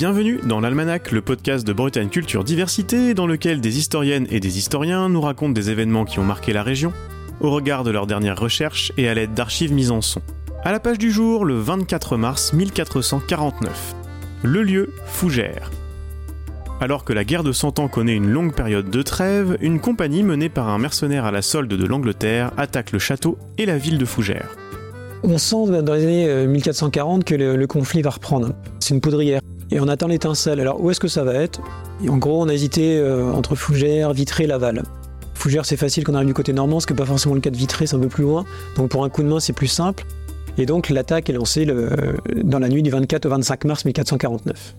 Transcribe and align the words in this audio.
Bienvenue 0.00 0.40
dans 0.42 0.60
l'Almanach, 0.60 1.12
le 1.12 1.20
podcast 1.20 1.66
de 1.66 1.74
Bretagne 1.74 2.08
Culture 2.08 2.42
Diversité, 2.42 3.12
dans 3.12 3.26
lequel 3.26 3.60
des 3.60 3.76
historiennes 3.76 4.26
et 4.30 4.40
des 4.40 4.56
historiens 4.56 5.10
nous 5.10 5.20
racontent 5.20 5.52
des 5.52 5.68
événements 5.68 6.06
qui 6.06 6.18
ont 6.18 6.24
marqué 6.24 6.54
la 6.54 6.62
région, 6.62 6.94
au 7.42 7.50
regard 7.50 7.84
de 7.84 7.90
leurs 7.90 8.06
dernières 8.06 8.40
recherches 8.40 8.92
et 8.96 9.10
à 9.10 9.14
l'aide 9.14 9.34
d'archives 9.34 9.74
mises 9.74 9.90
en 9.90 10.00
son. 10.00 10.22
À 10.64 10.72
la 10.72 10.80
page 10.80 10.96
du 10.96 11.10
jour, 11.10 11.44
le 11.44 11.58
24 11.58 12.16
mars 12.16 12.54
1449. 12.54 13.94
Le 14.42 14.62
lieu, 14.62 14.90
Fougères. 15.04 15.70
Alors 16.80 17.04
que 17.04 17.12
la 17.12 17.24
guerre 17.24 17.44
de 17.44 17.52
Cent 17.52 17.78
Ans 17.78 17.88
connaît 17.88 18.16
une 18.16 18.30
longue 18.30 18.54
période 18.54 18.88
de 18.88 19.02
trêve, 19.02 19.58
une 19.60 19.80
compagnie 19.80 20.22
menée 20.22 20.48
par 20.48 20.70
un 20.70 20.78
mercenaire 20.78 21.26
à 21.26 21.30
la 21.30 21.42
solde 21.42 21.74
de 21.74 21.86
l'Angleterre 21.86 22.52
attaque 22.56 22.92
le 22.92 22.98
château 22.98 23.36
et 23.58 23.66
la 23.66 23.76
ville 23.76 23.98
de 23.98 24.06
Fougères. 24.06 24.56
On 25.22 25.36
sent 25.36 25.82
dans 25.82 25.92
les 25.92 26.04
années 26.04 26.46
1440 26.46 27.24
que 27.24 27.34
le, 27.34 27.56
le 27.56 27.66
conflit 27.66 28.00
va 28.00 28.08
reprendre. 28.08 28.54
C'est 28.78 28.94
une 28.94 29.02
poudrière. 29.02 29.42
Et 29.70 29.80
on 29.80 29.88
attend 29.88 30.08
l'étincelle. 30.08 30.60
Alors 30.60 30.82
où 30.82 30.90
est-ce 30.90 31.00
que 31.00 31.08
ça 31.08 31.24
va 31.24 31.34
être? 31.34 31.60
Et 32.04 32.08
En 32.08 32.16
gros, 32.16 32.42
on 32.42 32.48
a 32.48 32.54
hésité 32.54 32.98
euh, 32.98 33.32
entre 33.32 33.54
Fougères, 33.54 34.12
Vitré, 34.12 34.46
Laval. 34.46 34.82
Fougères, 35.34 35.64
c'est 35.64 35.76
facile 35.76 36.04
quand 36.04 36.12
on 36.12 36.16
arrive 36.16 36.28
du 36.28 36.34
côté 36.34 36.52
normand, 36.52 36.80
ce 36.80 36.86
qui 36.86 36.92
n'est 36.92 36.98
pas 36.98 37.06
forcément 37.06 37.34
le 37.34 37.40
cas 37.40 37.50
de 37.50 37.56
Vitré, 37.56 37.86
c'est 37.86 37.96
un 37.96 38.00
peu 38.00 38.08
plus 38.08 38.24
loin. 38.24 38.44
Donc 38.76 38.90
pour 38.90 39.04
un 39.04 39.08
coup 39.08 39.22
de 39.22 39.28
main, 39.28 39.40
c'est 39.40 39.52
plus 39.52 39.68
simple. 39.68 40.04
Et 40.58 40.66
donc 40.66 40.90
l'attaque 40.90 41.30
est 41.30 41.32
lancée 41.32 41.66
dans 42.44 42.58
la 42.58 42.68
nuit 42.68 42.82
du 42.82 42.90
24 42.90 43.26
au 43.26 43.30
25 43.30 43.64
mars 43.64 43.84
1449. 43.84 44.74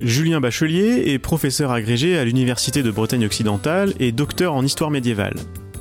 Julien 0.00 0.40
Bachelier 0.40 1.04
est 1.06 1.18
professeur 1.18 1.72
agrégé 1.72 2.18
à 2.18 2.24
l'Université 2.24 2.82
de 2.82 2.90
Bretagne 2.90 3.24
occidentale 3.24 3.94
et 3.98 4.12
docteur 4.12 4.54
en 4.54 4.64
histoire 4.64 4.90
médiévale. 4.90 5.34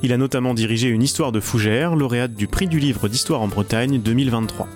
Il 0.03 0.13
a 0.13 0.17
notamment 0.17 0.53
dirigé 0.53 0.87
une 0.87 1.03
histoire 1.03 1.31
de 1.31 1.39
Fougères, 1.39 1.95
lauréate 1.95 2.33
du 2.33 2.47
prix 2.47 2.67
du 2.67 2.79
livre 2.79 3.09
d'histoire 3.09 3.41
en 3.41 3.47
Bretagne 3.47 3.99
2023. 3.99 4.67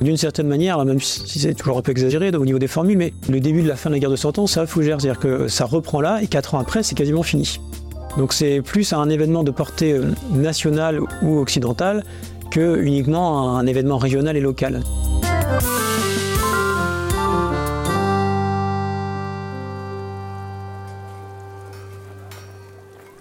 D'une 0.00 0.16
certaine 0.16 0.48
manière, 0.48 0.84
même 0.84 1.00
si 1.00 1.38
c'est 1.38 1.54
toujours 1.54 1.78
un 1.78 1.82
peu 1.82 1.92
exagéré 1.92 2.30
au 2.30 2.44
niveau 2.44 2.58
des 2.58 2.66
formules, 2.66 2.98
mais 2.98 3.14
le 3.28 3.40
début 3.40 3.62
de 3.62 3.68
la 3.68 3.76
fin 3.76 3.90
de 3.90 3.94
la 3.94 4.00
guerre 4.00 4.10
de 4.10 4.16
Cent 4.16 4.38
Ans, 4.38 4.46
c'est 4.46 4.60
à 4.60 4.66
Fougères. 4.66 5.00
C'est-à-dire 5.00 5.20
que 5.20 5.48
ça 5.48 5.64
reprend 5.64 6.00
là 6.00 6.20
et 6.22 6.26
quatre 6.26 6.54
ans 6.54 6.58
après, 6.58 6.82
c'est 6.82 6.94
quasiment 6.94 7.22
fini. 7.22 7.60
Donc 8.18 8.32
c'est 8.32 8.60
plus 8.60 8.92
un 8.92 9.08
événement 9.08 9.42
de 9.44 9.50
portée 9.50 9.92
euh, 9.92 10.12
nationale 10.32 11.00
ou 11.22 11.38
occidentale 11.38 12.04
que 12.50 12.80
uniquement 12.80 13.56
un 13.56 13.66
événement 13.66 13.98
régional 13.98 14.36
et 14.36 14.40
local. 14.40 14.82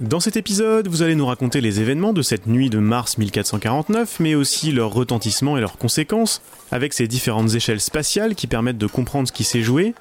Dans 0.02 0.20
cet 0.20 0.38
épisode, 0.38 0.88
vous 0.88 1.04
allez 1.04 1.14
nous 1.14 1.26
raconter 1.28 1.62
les 1.62 1.80
événements 1.80 2.14
de 2.14 2.24
cette 2.24 2.48
nuit 2.48 2.72
de 2.72 2.80
mars 2.80 3.20
1449, 3.20 4.20
mais 4.20 4.34
aussi 4.34 4.72
leur 4.72 4.92
retentissement 4.92 5.56
et 5.56 5.62
leurs 5.62 5.78
conséquences, 5.78 6.42
avec 6.72 6.94
ces 6.94 7.08
différentes 7.08 7.54
échelles 7.54 7.80
spatiales 7.80 8.34
qui 8.34 8.48
permettent 8.48 8.80
de 8.80 8.88
comprendre 8.88 9.28
ce 9.28 9.32
qui 9.32 9.44
s'est 9.44 9.62
joué. 9.62 9.94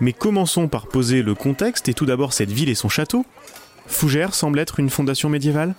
Mais 0.00 0.12
commençons 0.12 0.66
par 0.66 0.88
poser 0.88 1.22
le 1.22 1.36
contexte 1.36 1.88
et 1.88 1.94
tout 1.94 2.04
d'abord 2.04 2.32
cette 2.32 2.50
ville 2.50 2.68
et 2.68 2.74
son 2.74 2.88
château. 2.88 3.24
Fougères 3.86 4.34
semble 4.34 4.58
être 4.58 4.80
une 4.80 4.90
fondation 4.90 5.28
médiévale 5.28 5.74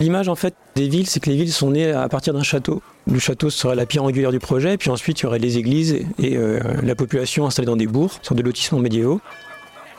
L'image 0.00 0.28
en 0.28 0.36
fait 0.36 0.54
des 0.76 0.88
villes, 0.88 1.08
c'est 1.08 1.18
que 1.18 1.30
les 1.30 1.36
villes 1.36 1.52
sont 1.52 1.72
nées 1.72 1.90
à 1.90 2.08
partir 2.08 2.32
d'un 2.32 2.42
château. 2.42 2.82
Le 3.10 3.18
château 3.18 3.50
serait 3.50 3.74
la 3.74 3.86
pierre 3.86 4.04
angulaire 4.04 4.30
du 4.30 4.38
projet, 4.38 4.76
puis 4.76 4.90
ensuite 4.90 5.20
il 5.20 5.22
y 5.24 5.26
aurait 5.26 5.40
les 5.40 5.58
églises 5.58 6.04
et 6.18 6.36
euh, 6.36 6.60
la 6.82 6.94
population 6.94 7.46
installée 7.46 7.66
dans 7.66 7.76
des 7.76 7.88
bourgs, 7.88 8.18
sur 8.22 8.34
des 8.34 8.42
lotissements 8.42 8.78
médiévaux. 8.78 9.20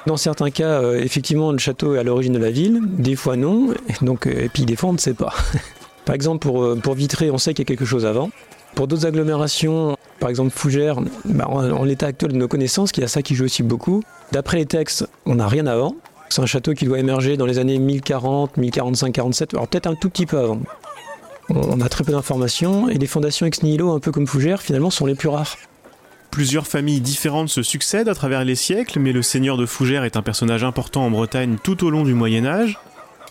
Dans 0.09 0.17
certains 0.17 0.49
cas, 0.49 0.81
euh, 0.81 0.99
effectivement, 0.99 1.51
le 1.51 1.59
château 1.59 1.93
est 1.93 1.99
à 1.99 2.03
l'origine 2.03 2.33
de 2.33 2.39
la 2.39 2.49
ville, 2.49 2.81
des 2.97 3.15
fois 3.15 3.35
non, 3.35 3.71
et 3.73 4.03
donc, 4.03 4.25
euh, 4.25 4.45
et 4.45 4.49
puis 4.49 4.65
des 4.65 4.75
fois 4.75 4.89
on 4.89 4.93
ne 4.93 4.97
sait 4.97 5.13
pas. 5.13 5.35
par 6.05 6.15
exemple, 6.15 6.39
pour, 6.39 6.63
euh, 6.63 6.75
pour 6.75 6.95
Vitré, 6.95 7.29
on 7.29 7.37
sait 7.37 7.53
qu'il 7.53 7.59
y 7.59 7.67
a 7.67 7.69
quelque 7.69 7.85
chose 7.85 8.07
avant. 8.07 8.31
Pour 8.73 8.87
d'autres 8.87 9.05
agglomérations, 9.05 9.95
par 10.19 10.31
exemple 10.31 10.49
Fougères, 10.49 10.99
bah, 11.25 11.45
en, 11.47 11.83
l'état 11.83 12.07
actuel 12.07 12.31
de 12.31 12.37
nos 12.37 12.47
connaissances, 12.47 12.89
il 12.97 13.01
y 13.01 13.03
a 13.03 13.07
ça 13.07 13.21
qui 13.21 13.35
joue 13.35 13.45
aussi 13.45 13.61
beaucoup. 13.61 14.01
D'après 14.31 14.57
les 14.57 14.65
textes, 14.65 15.07
on 15.27 15.35
n'a 15.35 15.47
rien 15.47 15.67
avant. 15.67 15.95
C'est 16.29 16.41
un 16.41 16.47
château 16.47 16.73
qui 16.73 16.85
doit 16.85 16.97
émerger 16.97 17.37
dans 17.37 17.45
les 17.45 17.59
années 17.59 17.77
1040, 17.77 18.57
1045, 18.57 19.11
47, 19.11 19.53
alors 19.53 19.67
peut-être 19.67 19.85
un 19.85 19.93
tout 19.93 20.09
petit 20.09 20.25
peu 20.25 20.39
avant. 20.39 20.59
On 21.49 21.81
a 21.81 21.87
très 21.87 22.03
peu 22.03 22.13
d'informations 22.13 22.89
et 22.89 22.95
les 22.95 23.05
fondations 23.05 23.45
ex 23.45 23.61
nihilo, 23.61 23.91
un 23.91 23.99
peu 23.99 24.11
comme 24.11 24.25
Fougères, 24.25 24.63
finalement, 24.63 24.89
sont 24.89 25.05
les 25.05 25.13
plus 25.13 25.29
rares. 25.29 25.55
Plusieurs 26.31 26.67
familles 26.67 27.01
différentes 27.01 27.49
se 27.49 27.63
succèdent 27.63 28.07
à 28.07 28.13
travers 28.13 28.45
les 28.45 28.55
siècles, 28.55 28.99
mais 28.99 29.11
le 29.11 29.21
seigneur 29.21 29.57
de 29.57 29.65
Fougères 29.65 30.03
est 30.03 30.15
un 30.15 30.21
personnage 30.21 30.63
important 30.63 31.05
en 31.05 31.11
Bretagne 31.11 31.57
tout 31.63 31.83
au 31.83 31.89
long 31.89 32.03
du 32.03 32.13
Moyen 32.13 32.45
Âge. 32.45 32.77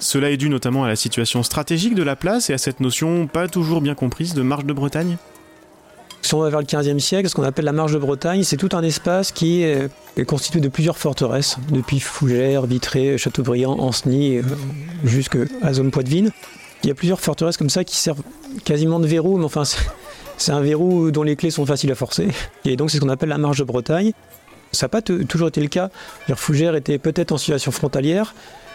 Cela 0.00 0.30
est 0.30 0.36
dû 0.36 0.48
notamment 0.48 0.84
à 0.84 0.88
la 0.88 0.96
situation 0.96 1.42
stratégique 1.42 1.94
de 1.94 2.02
la 2.02 2.16
place 2.16 2.50
et 2.50 2.52
à 2.52 2.58
cette 2.58 2.80
notion 2.80 3.26
pas 3.26 3.48
toujours 3.48 3.80
bien 3.80 3.94
comprise 3.94 4.34
de 4.34 4.42
marche 4.42 4.64
de 4.64 4.72
Bretagne. 4.72 5.16
Si 6.22 6.34
on 6.34 6.40
va 6.40 6.50
vers 6.50 6.60
le 6.60 6.66
15e 6.66 6.98
siècle, 6.98 7.28
ce 7.28 7.34
qu'on 7.34 7.44
appelle 7.44 7.64
la 7.64 7.72
marge 7.72 7.92
de 7.92 7.98
Bretagne, 7.98 8.42
c'est 8.42 8.56
tout 8.56 8.70
un 8.72 8.82
espace 8.82 9.32
qui 9.32 9.62
est, 9.62 9.88
constitué 10.26 10.60
de 10.60 10.68
plusieurs 10.68 10.98
forteresses, 10.98 11.56
depuis 11.70 12.00
Fougères, 12.00 12.66
Vitré, 12.66 13.16
Châteaubriand, 13.16 13.78
Ancenis, 13.78 14.38
euh, 14.38 14.42
jusqu'à 15.04 15.38
zone 15.72 15.92
Poitevine. 15.92 16.32
Il 16.82 16.88
y 16.88 16.90
a 16.90 16.94
plusieurs 16.94 17.20
forteresses 17.20 17.56
comme 17.56 17.70
ça 17.70 17.84
qui 17.84 17.96
servent 17.96 18.22
quasiment 18.64 18.98
de 18.98 19.06
verrou, 19.06 19.38
mais 19.38 19.44
enfin, 19.44 19.62
c'est- 20.38 20.52
un 20.52 20.60
verrou 20.60 21.10
dont 21.10 21.22
les 21.22 21.36
clés 21.36 21.50
sont 21.50 21.66
faciles 21.66 21.92
à 21.92 21.94
forcer. 21.94 22.28
Et 22.64 22.76
donc, 22.76 22.90
c'est 22.90 22.96
ce 22.96 23.02
qu'on 23.02 23.08
appelle 23.08 23.28
la 23.28 23.38
marge 23.38 23.58
de 23.58 23.64
Bretagne. 23.64 24.12
Ça 24.72 24.86
n'a 24.86 24.88
pas 24.88 25.02
toujours 25.02 25.48
été 25.48 25.60
le 25.60 25.68
cas. 25.68 25.90
Fougères 26.34 26.74
était 26.74 26.98
peut-être 26.98 27.32
en 27.32 27.38
situation 27.38 27.70
frontalière, 27.70 28.34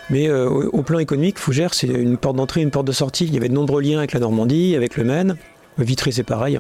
mais 0.09 0.28
euh, 0.28 0.50
au, 0.50 0.81
plan 0.81 1.00
économique, 1.00 1.38
Fougères, 1.38 1.74
c'est 1.74 1.88
une 1.88 2.18
porte 2.18 2.35
d'entrée, 2.35 2.62
une 2.62 2.72
porte 2.72 2.88
de 2.88 2.91
sortie. 2.91 3.25
Il 3.25 3.34
y 3.34 3.38
avait 3.38 3.50
de 3.50 3.53
nombreux 3.53 3.81
liens 3.81 4.00
avec 4.00 4.13
la 4.13 4.19
Normandie, 4.19 4.75
avec 4.75 4.97
le 4.97 5.03
Maine. 5.03 5.38
Vitré, 5.78 6.12
c'est 6.12 6.24
pareil. 6.24 6.59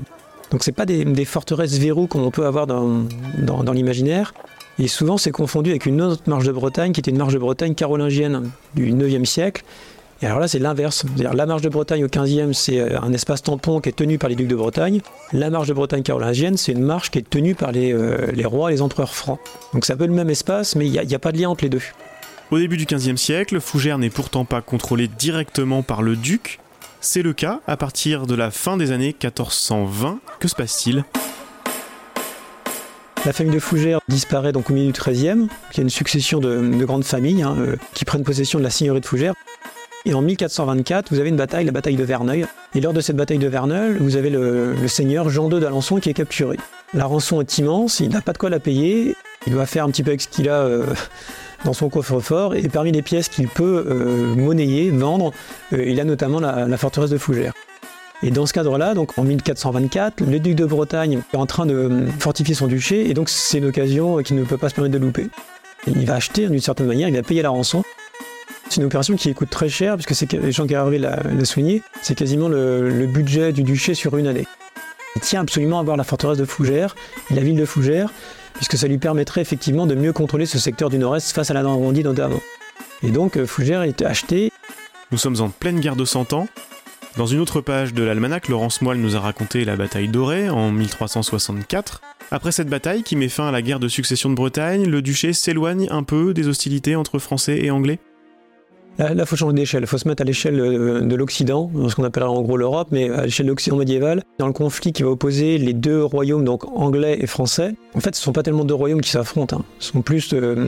Donc 0.51 0.63
c'est 0.63 0.71
pas 0.71 0.85
des, 0.85 1.25
forteresses 1.25 1.77
verrous 1.77 2.07
comme 2.07 2.21
on 2.21 2.31
peut 2.31 2.45
avoir 2.45 2.67
dans, 2.67 3.05
dans, 3.39 3.63
dans 3.63 3.73
l'imaginaire. 3.73 4.33
Et 4.79 4.87
souvent 4.87 5.17
c'est 5.17 5.31
confondu 5.31 5.71
avec 5.71 5.85
une 5.85 6.01
autre 6.01 6.23
marche 6.27 6.45
de 6.45 6.51
Bretagne 6.51 6.93
qui 6.93 6.99
était 6.99 7.11
une 7.11 7.17
marche 7.17 7.33
de 7.33 7.39
Bretagne 7.39 7.75
carolingienne 7.75 8.51
du 8.75 8.91
9e 8.93 9.25
siècle. 9.25 9.63
Et 10.23 10.25
alors 10.25 10.39
là 10.39 10.47
c'est 10.47 10.59
l'inverse. 10.59 11.03
La 11.17 11.45
marche 11.45 11.63
de 11.63 11.67
Bretagne 11.67 12.05
au 12.05 12.07
15e 12.07 12.53
c'est 12.53 12.79
euh, 12.79 12.97
un 13.01 13.11
espace 13.11 13.43
tampon 13.43 13.81
qui 13.81 13.89
est 13.89 13.91
tenu 13.91 14.17
par 14.17 14.29
les 14.29 14.37
ducs 14.37 14.47
de 14.47 14.55
Bretagne. 14.55 15.01
La 15.33 15.49
marche 15.49 15.67
de 15.67 15.73
Bretagne 15.73 16.01
carolingienne 16.01 16.55
c'est 16.55 16.71
une 16.71 16.81
marche 16.81 17.11
qui 17.11 17.19
est 17.19 17.29
tenue 17.29 17.55
par 17.55 17.73
les, 17.73 17.91
euh, 17.91 18.31
les 18.33 18.45
rois 18.45 18.71
et 18.71 18.75
les 18.75 18.81
empereurs 18.81 19.13
francs. 19.15 19.37
Donc 19.73 19.83
c'est 19.83 19.91
un 19.91 19.97
peu 19.97 20.05
le 20.05 20.13
même 20.13 20.29
espace 20.29 20.77
mais 20.77 20.85
il 20.85 20.93
n'y 20.93 20.97
a, 20.97 21.03
il 21.03 21.11
y 21.11 21.15
a 21.15 21.19
pas 21.19 21.33
de 21.33 21.39
lien 21.39 21.49
entre 21.49 21.65
les 21.65 21.69
deux. 21.69 21.81
Au 22.51 22.57
début 22.57 22.77
du 22.77 22.85
XVe 22.85 23.17
siècle, 23.17 23.59
Fougères 23.59 23.97
n'est 23.97 24.09
pourtant 24.09 24.45
pas 24.45 24.61
contrôlée 24.61 25.09
directement 25.09 25.83
par 25.83 26.01
le 26.01 26.15
duc. 26.15 26.61
C'est 27.01 27.21
le 27.21 27.33
cas 27.33 27.59
à 27.67 27.75
partir 27.75 28.25
de 28.25 28.35
la 28.35 28.49
fin 28.49 28.77
des 28.77 28.93
années 28.93 29.13
1420. 29.21 30.19
Que 30.39 30.47
se 30.47 30.55
passe-t-il? 30.55 31.03
La 33.25 33.33
famille 33.33 33.53
de 33.53 33.59
Fougères 33.59 33.99
disparaît 34.07 34.53
donc 34.53 34.69
au 34.69 34.73
milieu 34.73 34.89
du 34.89 34.97
XIIIe. 34.97 35.47
Il 35.73 35.77
y 35.77 35.79
a 35.81 35.83
une 35.83 35.89
succession 35.89 36.39
de, 36.39 36.61
de 36.61 36.85
grandes 36.85 37.03
familles 37.03 37.43
hein, 37.43 37.57
euh, 37.59 37.75
qui 37.93 38.05
prennent 38.05 38.23
possession 38.23 38.59
de 38.59 38.63
la 38.63 38.69
seigneurie 38.69 39.01
de 39.01 39.05
Fougères. 39.05 39.33
Et 40.05 40.13
en 40.13 40.21
1424, 40.21 41.11
vous 41.11 41.19
avez 41.19 41.29
une 41.29 41.37
bataille, 41.37 41.65
la 41.65 41.71
bataille 41.71 41.95
de 41.95 42.03
Verneuil. 42.03 42.45
Et 42.75 42.81
lors 42.81 42.91
de 42.91 42.99
cette 42.99 43.15
bataille 43.15 43.37
de 43.37 43.47
Verneuil, 43.47 43.97
vous 43.99 44.17
avez 44.17 44.29
le, 44.29 44.75
seigneur 44.87 45.29
Jean 45.29 45.49
II 45.49 45.61
d'Alençon 45.61 46.01
qui 46.01 46.09
est 46.09 46.13
capturé. 46.13 46.57
La 46.93 47.05
rançon 47.05 47.39
est 47.39 47.57
immense, 47.57 48.01
il 48.01 48.09
n'a 48.09 48.19
pas 48.19 48.33
de 48.33 48.37
quoi 48.37 48.49
la 48.49 48.59
payer. 48.59 49.15
Il 49.47 49.53
doit 49.53 49.65
faire 49.65 49.85
un 49.85 49.89
petit 49.89 50.03
peu 50.03 50.09
avec 50.09 50.21
ce 50.21 50.27
qu'il 50.27 50.49
a 50.49 50.59
euh, 50.59 50.87
dans 51.65 51.71
son 51.71 51.87
coffre-fort. 51.89 52.53
Et 52.53 52.67
parmi 52.67 52.91
les 52.91 53.01
pièces 53.01 53.29
qu'il 53.29 53.47
peut 53.47 53.85
euh, 53.87 54.35
monnayer, 54.35 54.89
vendre, 54.91 55.31
euh, 55.71 55.85
il 55.85 56.01
a 56.01 56.03
notamment 56.03 56.41
la, 56.41 56.67
la 56.67 56.77
forteresse 56.77 57.09
de 57.09 57.17
Fougères. 57.17 57.53
Et 58.23 58.31
dans 58.31 58.45
ce 58.45 58.51
cadre-là, 58.51 58.95
donc 58.95 59.17
en 59.17 59.23
1424, 59.23 60.21
le 60.21 60.39
duc 60.39 60.55
de 60.55 60.65
Bretagne 60.65 61.21
est 61.33 61.37
en 61.37 61.45
train 61.45 61.65
de 61.65 62.07
fortifier 62.19 62.55
son 62.55 62.67
duché, 62.67 63.09
et 63.09 63.13
donc 63.13 63.27
c'est 63.27 63.57
une 63.57 63.65
occasion 63.65 64.17
qu'il 64.19 64.37
ne 64.37 64.43
peut 64.45 64.57
pas 64.57 64.69
se 64.69 64.75
permettre 64.75 64.93
de 64.93 64.99
louper. 64.99 65.27
Il 65.87 66.05
va 66.05 66.15
acheter 66.15 66.47
d'une 66.47 66.61
certaine 66.61 66.87
manière, 66.87 67.09
il 67.09 67.15
va 67.15 67.23
payer 67.23 67.41
la 67.41 67.49
rançon. 67.49 67.83
C'est 68.73 68.81
une 68.81 68.87
opération 68.87 69.15
qui 69.15 69.31
coûte 69.35 69.51
très 69.51 69.69
cher, 69.69 69.97
puisque 69.97 70.15
c'est 70.15 70.51
Jean 70.51 70.65
Carré 70.65 70.97
l'a 70.97 71.45
souligné, 71.45 71.83
c'est 72.01 72.15
quasiment 72.15 72.49
le, 72.49 73.05
budget 73.05 73.53
du 73.53 73.61
duché 73.61 73.93
sur 73.93 74.17
une 74.17 74.25
année. 74.25 74.47
Il 75.15 75.21
tient 75.21 75.41
absolument 75.41 75.77
à 75.77 75.81
avoir 75.81 75.95
la 75.95 76.03
forteresse 76.03 76.39
de 76.39 76.45
Fougères 76.45 76.95
et 77.29 77.35
la 77.35 77.43
ville 77.43 77.55
de 77.55 77.65
Fougères, 77.65 78.09
puisque 78.55 78.75
ça 78.75 78.87
lui 78.87 78.97
permettrait 78.97 79.41
effectivement 79.41 79.85
de 79.85 79.93
mieux 79.93 80.11
contrôler 80.11 80.47
ce 80.47 80.57
secteur 80.57 80.89
du 80.89 80.97
nord-est 80.97 81.33
face 81.33 81.51
à 81.51 81.53
la 81.53 81.61
Normandie 81.61 82.03
notamment. 82.03 82.41
Et 83.03 83.11
donc 83.11 83.37
euh, 83.37 83.45
Fougères 83.45 83.83
est 83.83 84.01
acheté 84.01 84.51
Nous 85.11 85.19
sommes 85.19 85.39
en 85.39 85.49
pleine 85.49 85.79
guerre 85.79 85.95
de 85.95 86.05
Cent 86.05 86.33
Ans. 86.33 86.47
Dans 87.15 87.27
une 87.27 87.41
autre 87.41 87.61
page 87.61 87.93
de 87.93 88.01
l'almanach, 88.01 88.47
Laurence 88.47 88.81
Moelle 88.81 88.97
nous 88.97 89.15
a 89.15 89.19
raconté 89.19 89.65
la 89.65 89.75
bataille 89.75 90.07
d'Auray 90.07 90.49
en 90.49 90.71
1364. 90.71 92.01
Après 92.31 92.51
cette 92.51 92.69
bataille 92.69 93.03
qui 93.03 93.17
met 93.17 93.29
fin 93.29 93.47
à 93.49 93.51
la 93.51 93.61
guerre 93.61 93.79
de 93.79 93.87
succession 93.87 94.31
de 94.31 94.35
Bretagne, 94.35 94.87
le 94.87 95.03
duché 95.03 95.31
s'éloigne 95.31 95.87
un 95.91 96.01
peu 96.01 96.33
des 96.33 96.47
hostilités 96.47 96.95
entre 96.95 97.19
Français 97.19 97.59
et 97.61 97.69
Anglais? 97.69 97.99
Là, 98.99 99.11
il 99.17 99.25
faut 99.25 99.35
changer 99.35 99.55
d'échelle. 99.55 99.83
Il 99.83 99.87
faut 99.87 99.97
se 99.97 100.07
mettre 100.07 100.21
à 100.21 100.25
l'échelle 100.25 100.59
euh, 100.59 101.01
de 101.01 101.15
l'Occident, 101.15 101.71
ce 101.89 101.95
qu'on 101.95 102.03
appellera 102.03 102.29
en 102.29 102.41
gros 102.43 102.57
l'Europe, 102.57 102.89
mais 102.91 103.09
à 103.09 103.23
l'échelle 103.23 103.47
de 103.47 103.51
l'Occident 103.51 103.77
médiéval. 103.77 104.23
Dans 104.37 104.47
le 104.47 104.53
conflit 104.53 104.93
qui 104.93 105.01
va 105.03 105.09
opposer 105.09 105.57
les 105.57 105.73
deux 105.73 106.03
royaumes, 106.03 106.45
donc 106.45 106.65
anglais 106.77 107.17
et 107.19 107.25
français, 107.27 107.73
en 107.95 107.99
fait, 107.99 108.15
ce 108.15 108.21
ne 108.21 108.23
sont 108.25 108.33
pas 108.33 108.43
tellement 108.43 108.65
deux 108.65 108.75
royaumes 108.75 109.01
qui 109.01 109.09
s'affrontent. 109.09 109.57
hein. 109.57 109.65
Ce 109.79 109.91
sont 109.91 110.01
plus 110.01 110.33
euh, 110.33 110.67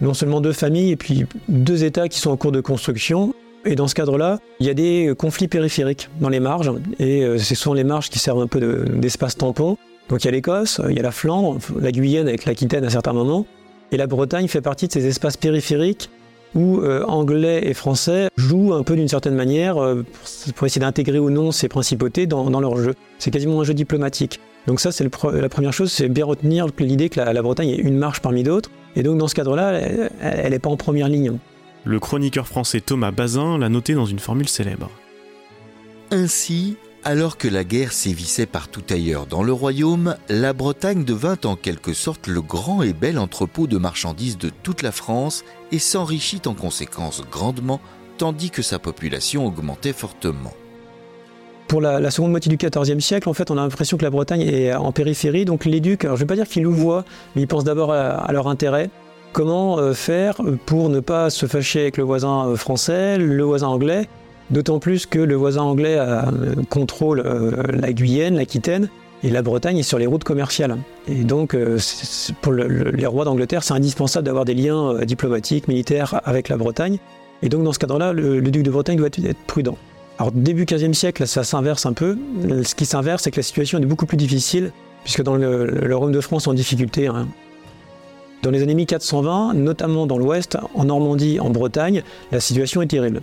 non 0.00 0.14
seulement 0.14 0.40
deux 0.40 0.52
familles 0.52 0.92
et 0.92 0.96
puis 0.96 1.26
deux 1.48 1.84
États 1.84 2.08
qui 2.08 2.18
sont 2.18 2.30
en 2.30 2.36
cours 2.36 2.52
de 2.52 2.60
construction. 2.62 3.34
Et 3.66 3.74
dans 3.74 3.88
ce 3.88 3.94
cadre-là, 3.96 4.38
il 4.60 4.66
y 4.66 4.70
a 4.70 4.74
des 4.74 5.12
conflits 5.18 5.48
périphériques 5.48 6.08
dans 6.20 6.28
les 6.28 6.38
marges, 6.40 6.70
et 7.00 7.24
euh, 7.24 7.36
ce 7.36 7.54
sont 7.56 7.74
les 7.74 7.82
marges 7.84 8.08
qui 8.10 8.18
servent 8.20 8.40
un 8.40 8.46
peu 8.46 8.60
de- 8.60 8.84
d'espace 8.94 9.36
tampon. 9.36 9.76
Donc 10.08 10.22
il 10.22 10.26
y 10.26 10.28
a 10.28 10.30
l'Écosse, 10.30 10.80
il 10.88 10.94
y 10.94 11.00
a 11.00 11.02
la 11.02 11.10
Flandre, 11.10 11.58
la 11.80 11.90
Guyane 11.90 12.28
avec 12.28 12.44
l'Aquitaine 12.44 12.84
à 12.84 12.90
certains 12.90 13.12
moments, 13.12 13.44
et 13.90 13.96
la 13.96 14.06
Bretagne 14.06 14.46
fait 14.46 14.60
partie 14.60 14.86
de 14.86 14.92
ces 14.92 15.04
espaces 15.06 15.36
périphériques 15.36 16.10
où 16.56 16.80
euh, 16.80 17.04
anglais 17.04 17.60
et 17.64 17.74
français 17.74 18.28
jouent 18.36 18.72
un 18.72 18.82
peu 18.82 18.96
d'une 18.96 19.08
certaine 19.08 19.34
manière 19.34 19.76
euh, 19.76 20.04
pour, 20.56 20.66
essayer 20.66 20.80
d'intégrer 20.80 21.18
ou 21.18 21.30
non 21.30 21.52
ces 21.52 21.68
principautés 21.68 22.26
dans, 22.26 22.60
leur 22.60 22.76
jeu. 22.78 22.94
C'est 23.18 23.30
quasiment 23.30 23.60
un 23.60 23.64
jeu 23.64 23.74
diplomatique. 23.74 24.40
Donc 24.66 24.80
ça, 24.80 24.90
c'est 24.90 25.04
la 25.04 25.48
première 25.48 25.72
chose, 25.72 25.92
c'est 25.92 26.08
bien 26.08 26.24
retenir 26.24 26.66
l'idée 26.80 27.08
que 27.08 27.20
la, 27.20 27.42
Bretagne 27.42 27.68
est 27.68 27.76
une 27.76 27.98
marche 27.98 28.20
parmi 28.20 28.42
d'autres. 28.42 28.70
Et 28.96 29.04
donc 29.04 29.18
dans 29.18 29.28
ce 29.28 29.34
cadre-là, 29.34 29.80
elle 30.20 30.50
n'est 30.50 30.58
pas 30.58 30.70
en 30.70 30.76
première 30.76 31.08
ligne. 31.08 31.38
Le 31.84 32.00
chroniqueur 32.00 32.48
français 32.48 32.80
Thomas 32.80 33.12
Bazin 33.12 33.58
l'a 33.58 33.68
noté 33.68 33.94
dans 33.94 34.06
une 34.06 34.18
formule 34.18 34.48
célèbre. 34.48 34.90
Ainsi, 36.10 36.76
alors 37.06 37.38
que 37.38 37.46
la 37.46 37.62
guerre 37.62 37.92
sévissait 37.92 38.46
partout 38.46 38.82
ailleurs 38.90 39.26
dans 39.26 39.44
le 39.44 39.52
royaume, 39.52 40.16
la 40.28 40.52
Bretagne 40.52 41.04
devint 41.04 41.38
en 41.44 41.54
quelque 41.54 41.92
sorte 41.92 42.26
le 42.26 42.42
grand 42.42 42.82
et 42.82 42.92
bel 42.92 43.20
entrepôt 43.20 43.68
de 43.68 43.78
marchandises 43.78 44.38
de 44.38 44.50
toute 44.64 44.82
la 44.82 44.90
France 44.90 45.44
et 45.70 45.78
s'enrichit 45.78 46.42
en 46.46 46.54
conséquence 46.54 47.22
grandement, 47.30 47.80
tandis 48.18 48.50
que 48.50 48.60
sa 48.60 48.80
population 48.80 49.46
augmentait 49.46 49.92
fortement. 49.92 50.52
Pour 51.68 51.80
la, 51.80 52.10
seconde 52.10 52.32
moitié 52.32 52.50
du 52.50 52.56
XIVe 52.56 52.98
siècle, 52.98 53.28
en 53.28 53.34
fait, 53.34 53.52
on 53.52 53.56
a 53.56 53.60
l'impression 53.60 53.96
que 53.96 54.02
la 54.02 54.10
Bretagne 54.10 54.40
est 54.40 54.74
en 54.74 54.90
périphérie, 54.90 55.44
donc 55.44 55.64
les 55.64 55.78
ducs, 55.78 56.02
je 56.02 56.08
ne 56.08 56.16
vais 56.16 56.26
pas 56.26 56.34
dire 56.34 56.48
qu'ils 56.48 56.64
le 56.64 56.70
voient, 56.70 57.04
mais 57.36 57.42
ils 57.42 57.48
pensent 57.48 57.62
d'abord 57.62 57.92
à, 57.92 58.32
leur 58.32 58.48
intérêt. 58.48 58.90
Comment 59.32 59.78
euh, 59.78 59.92
faire 59.92 60.40
pour 60.64 60.88
ne 60.88 60.98
pas 60.98 61.30
se 61.30 61.46
fâcher 61.46 61.82
avec 61.82 61.98
le 61.98 62.02
voisin 62.02 62.48
euh, 62.48 62.56
français, 62.56 63.16
le 63.16 63.44
voisin 63.44 63.68
anglais, 63.68 64.08
D'autant 64.50 64.78
plus 64.78 65.06
que 65.06 65.18
le 65.18 65.34
voisin 65.34 65.62
anglais 65.62 65.96
euh, 65.98 66.22
contrôle 66.70 67.20
euh, 67.24 67.62
la 67.68 67.92
Guyenne, 67.92 68.36
l'Aquitaine, 68.36 68.88
et 69.24 69.30
la 69.30 69.42
Bretagne 69.42 69.78
est 69.78 69.82
sur 69.82 69.98
les 69.98 70.06
routes 70.06 70.22
commerciales. 70.22 70.76
Et 71.08 71.24
donc, 71.24 71.54
euh, 71.54 71.78
pour 72.42 72.52
les 72.52 73.06
rois 73.06 73.24
d'Angleterre, 73.24 73.64
c'est 73.64 73.74
indispensable 73.74 74.26
d'avoir 74.26 74.44
des 74.44 74.54
liens 74.54 75.04
diplomatiques, 75.04 75.66
militaires 75.66 76.20
avec 76.24 76.48
la 76.48 76.56
Bretagne. 76.56 76.98
Et 77.42 77.48
donc, 77.48 77.64
dans 77.64 77.72
ce 77.72 77.78
cadre-là, 77.78 78.12
le, 78.12 78.40
duc 78.42 78.62
de 78.62 78.70
Bretagne 78.70 78.96
doit 78.96 79.08
être 79.08 79.38
prudent. 79.46 79.76
Alors, 80.18 80.32
début 80.32 80.64
15e 80.64 80.92
siècle, 80.92 81.26
ça 81.26 81.44
s'inverse 81.44 81.86
un 81.86 81.92
peu. 81.92 82.16
Ce 82.62 82.74
qui 82.74 82.86
s'inverse, 82.86 83.24
c'est 83.24 83.30
que 83.30 83.36
la 83.36 83.42
situation 83.42 83.78
est 83.78 83.86
beaucoup 83.86 84.06
plus 84.06 84.16
difficile, 84.16 84.70
puisque 85.02 85.22
dans 85.22 85.36
le, 85.36 85.94
Royaume 85.94 86.12
de 86.12 86.20
France 86.20 86.46
en 86.46 86.54
difficulté. 86.54 87.08
Hein. 87.08 87.26
Dans 88.42 88.50
les 88.50 88.62
années 88.62 88.74
1420, 88.74 89.54
notamment 89.54 90.06
dans 90.06 90.18
l'Ouest, 90.18 90.56
en 90.74 90.84
Normandie, 90.84 91.40
en 91.40 91.50
Bretagne, 91.50 92.02
la 92.32 92.40
situation 92.40 92.80
est 92.80 92.86
terrible. 92.86 93.22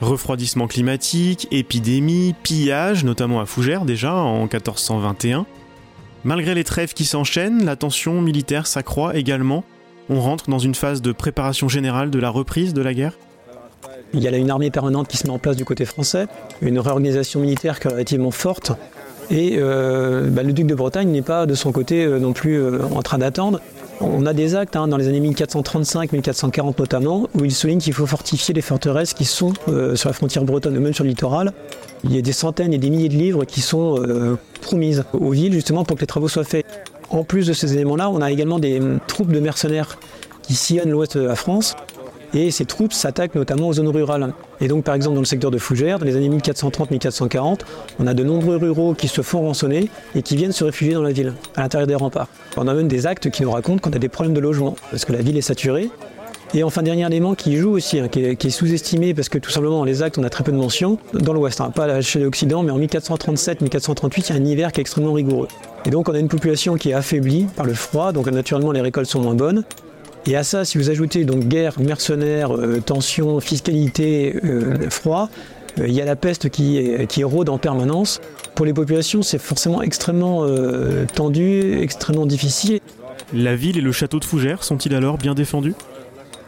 Refroidissement 0.00 0.66
climatique, 0.66 1.48
épidémie, 1.50 2.34
pillage, 2.42 3.04
notamment 3.04 3.40
à 3.40 3.46
Fougères 3.46 3.84
déjà 3.84 4.14
en 4.14 4.42
1421. 4.42 5.46
Malgré 6.24 6.54
les 6.54 6.64
trêves 6.64 6.92
qui 6.92 7.04
s'enchaînent, 7.04 7.64
la 7.64 7.76
tension 7.76 8.20
militaire 8.20 8.66
s'accroît 8.66 9.16
également. 9.16 9.64
On 10.08 10.20
rentre 10.20 10.50
dans 10.50 10.58
une 10.58 10.74
phase 10.74 11.02
de 11.02 11.12
préparation 11.12 11.68
générale 11.68 12.10
de 12.10 12.18
la 12.18 12.30
reprise 12.30 12.74
de 12.74 12.82
la 12.82 12.94
guerre 12.94 13.12
il 14.12 14.22
y 14.22 14.28
a 14.28 14.30
là 14.30 14.38
une 14.38 14.50
armée 14.50 14.70
permanente 14.70 15.08
qui 15.08 15.16
se 15.16 15.26
met 15.26 15.32
en 15.32 15.38
place 15.38 15.56
du 15.56 15.64
côté 15.64 15.84
français, 15.84 16.26
une 16.62 16.78
réorganisation 16.78 17.40
militaire 17.40 17.78
relativement 17.84 18.30
forte, 18.30 18.72
et 19.30 19.56
euh, 19.56 20.28
bah, 20.30 20.42
le 20.42 20.52
duc 20.52 20.66
de 20.66 20.74
Bretagne 20.74 21.08
n'est 21.08 21.22
pas 21.22 21.46
de 21.46 21.54
son 21.54 21.72
côté 21.72 22.04
euh, 22.04 22.18
non 22.18 22.32
plus 22.32 22.56
euh, 22.56 22.78
en 22.94 23.02
train 23.02 23.18
d'attendre. 23.18 23.60
On 24.00 24.26
a 24.26 24.34
des 24.34 24.54
actes 24.54 24.76
hein, 24.76 24.88
dans 24.88 24.98
les 24.98 25.08
années 25.08 25.20
1435-1440 25.20 26.74
notamment, 26.78 27.28
où 27.34 27.44
il 27.44 27.52
souligne 27.52 27.78
qu'il 27.78 27.94
faut 27.94 28.06
fortifier 28.06 28.52
les 28.52 28.60
forteresses 28.60 29.14
qui 29.14 29.24
sont 29.24 29.54
sur 29.94 30.10
la 30.10 30.12
frontière 30.12 30.44
bretonne, 30.44 30.78
même 30.78 30.92
sur 30.92 31.02
le 31.02 31.08
littoral. 31.08 31.54
Il 32.04 32.14
y 32.14 32.18
a 32.18 32.20
des 32.20 32.32
centaines 32.32 32.74
et 32.74 32.78
des 32.78 32.90
milliers 32.90 33.08
de 33.08 33.14
livres 33.14 33.46
qui 33.46 33.62
sont 33.62 33.98
promises 34.60 35.04
aux 35.14 35.30
villes 35.30 35.54
justement 35.54 35.84
pour 35.84 35.96
que 35.96 36.02
les 36.02 36.06
travaux 36.06 36.28
soient 36.28 36.44
faits. 36.44 36.66
En 37.08 37.24
plus 37.24 37.46
de 37.46 37.54
ces 37.54 37.72
éléments-là, 37.72 38.10
on 38.10 38.20
a 38.20 38.30
également 38.30 38.58
des 38.58 38.80
hum, 38.80 38.98
troupes 39.06 39.32
de 39.32 39.40
mercenaires 39.40 39.98
qui 40.42 40.54
sillonnent 40.54 40.90
l'ouest 40.90 41.16
de 41.16 41.22
la 41.22 41.36
France 41.36 41.74
et 42.34 42.50
ces 42.50 42.64
troupes 42.64 42.92
s'attaquent 42.92 43.34
notamment 43.34 43.68
aux 43.68 43.74
zones 43.74 43.88
rurales. 43.88 44.32
Et 44.60 44.68
donc 44.68 44.84
par 44.84 44.94
exemple 44.94 45.14
dans 45.14 45.20
le 45.20 45.26
secteur 45.26 45.50
de 45.50 45.58
Fougères, 45.58 45.98
dans 45.98 46.06
les 46.06 46.16
années 46.16 46.28
1430-1440, 46.28 47.60
on 47.98 48.06
a 48.06 48.14
de 48.14 48.24
nombreux 48.24 48.56
ruraux 48.56 48.94
qui 48.94 49.08
se 49.08 49.22
font 49.22 49.42
rançonner 49.42 49.88
et 50.14 50.22
qui 50.22 50.36
viennent 50.36 50.52
se 50.52 50.64
réfugier 50.64 50.94
dans 50.94 51.02
la 51.02 51.12
ville, 51.12 51.34
à 51.56 51.62
l'intérieur 51.62 51.86
des 51.86 51.94
remparts. 51.94 52.28
On 52.56 52.68
a 52.68 52.74
même 52.74 52.88
des 52.88 53.06
actes 53.06 53.30
qui 53.30 53.42
nous 53.42 53.50
racontent 53.50 53.78
qu'on 53.78 53.94
a 53.94 53.98
des 53.98 54.08
problèmes 54.08 54.34
de 54.34 54.40
logement, 54.40 54.76
parce 54.90 55.04
que 55.04 55.12
la 55.12 55.22
ville 55.22 55.36
est 55.36 55.42
saturée. 55.42 55.90
Et 56.54 56.62
enfin, 56.62 56.82
dernier 56.82 57.04
élément 57.06 57.34
qui 57.34 57.56
joue 57.56 57.70
aussi, 57.70 57.98
hein, 57.98 58.08
qui 58.08 58.20
est, 58.20 58.50
sous-estimé, 58.50 59.14
parce 59.14 59.28
que 59.28 59.38
tout 59.38 59.50
simplement, 59.50 59.78
dans 59.78 59.84
les 59.84 60.02
actes, 60.02 60.16
on 60.16 60.22
a 60.22 60.30
très 60.30 60.44
peu 60.44 60.52
de 60.52 60.56
mentions, 60.56 60.98
dans 61.12 61.32
l'Ouest, 61.32 61.60
hein, 61.60 61.70
pas 61.74 62.00
chez 62.00 62.20
l'Occident, 62.20 62.62
mais 62.62 62.70
en 62.70 62.78
1437-1438, 62.78 64.26
il 64.28 64.28
y 64.28 64.32
a 64.32 64.40
un 64.40 64.44
hiver 64.44 64.72
qui 64.72 64.80
est 64.80 64.82
extrêmement 64.82 65.12
rigoureux. 65.12 65.48
Et 65.84 65.90
donc, 65.90 66.08
on 66.08 66.14
a 66.14 66.18
une 66.18 66.28
population 66.28 66.76
qui 66.76 66.90
est 66.90 66.94
affaiblie 66.94 67.46
par 67.56 67.66
le 67.66 67.74
froid, 67.74 68.12
donc 68.12 68.28
naturellement, 68.28 68.72
les 68.72 68.80
récoltes 68.80 69.10
sont 69.10 69.20
moins 69.20 69.34
bonnes. 69.34 69.64
Et 70.28 70.34
à 70.34 70.42
ça, 70.42 70.64
si 70.64 70.76
vous 70.76 70.90
ajoutez 70.90 71.24
donc 71.24 71.44
guerre, 71.44 71.78
mercenaires, 71.78 72.54
euh, 72.56 72.80
tension, 72.80 73.38
fiscalité, 73.38 74.36
euh, 74.44 74.90
froid, 74.90 75.28
euh, 75.78 75.86
il 75.86 75.94
y 75.94 76.00
a 76.00 76.04
la 76.04 76.16
peste 76.16 76.48
qui, 76.48 76.80
qui 77.08 77.22
rôde 77.22 77.48
en 77.48 77.58
permanence. 77.58 78.20
Pour 78.56 78.66
les 78.66 78.72
populations, 78.72 79.22
c'est 79.22 79.38
forcément 79.38 79.82
extrêmement 79.82 80.46
tendu, 81.14 81.78
extrêmement 81.80 82.24
difficile. 82.24 82.80
La 83.34 83.54
ville 83.54 83.76
et 83.76 83.82
le 83.82 83.92
château 83.92 84.18
de 84.18 84.24
Fougères 84.24 84.64
sont-ils 84.64 84.94
alors 84.94 85.18
bien 85.18 85.34
défendus? 85.34 85.74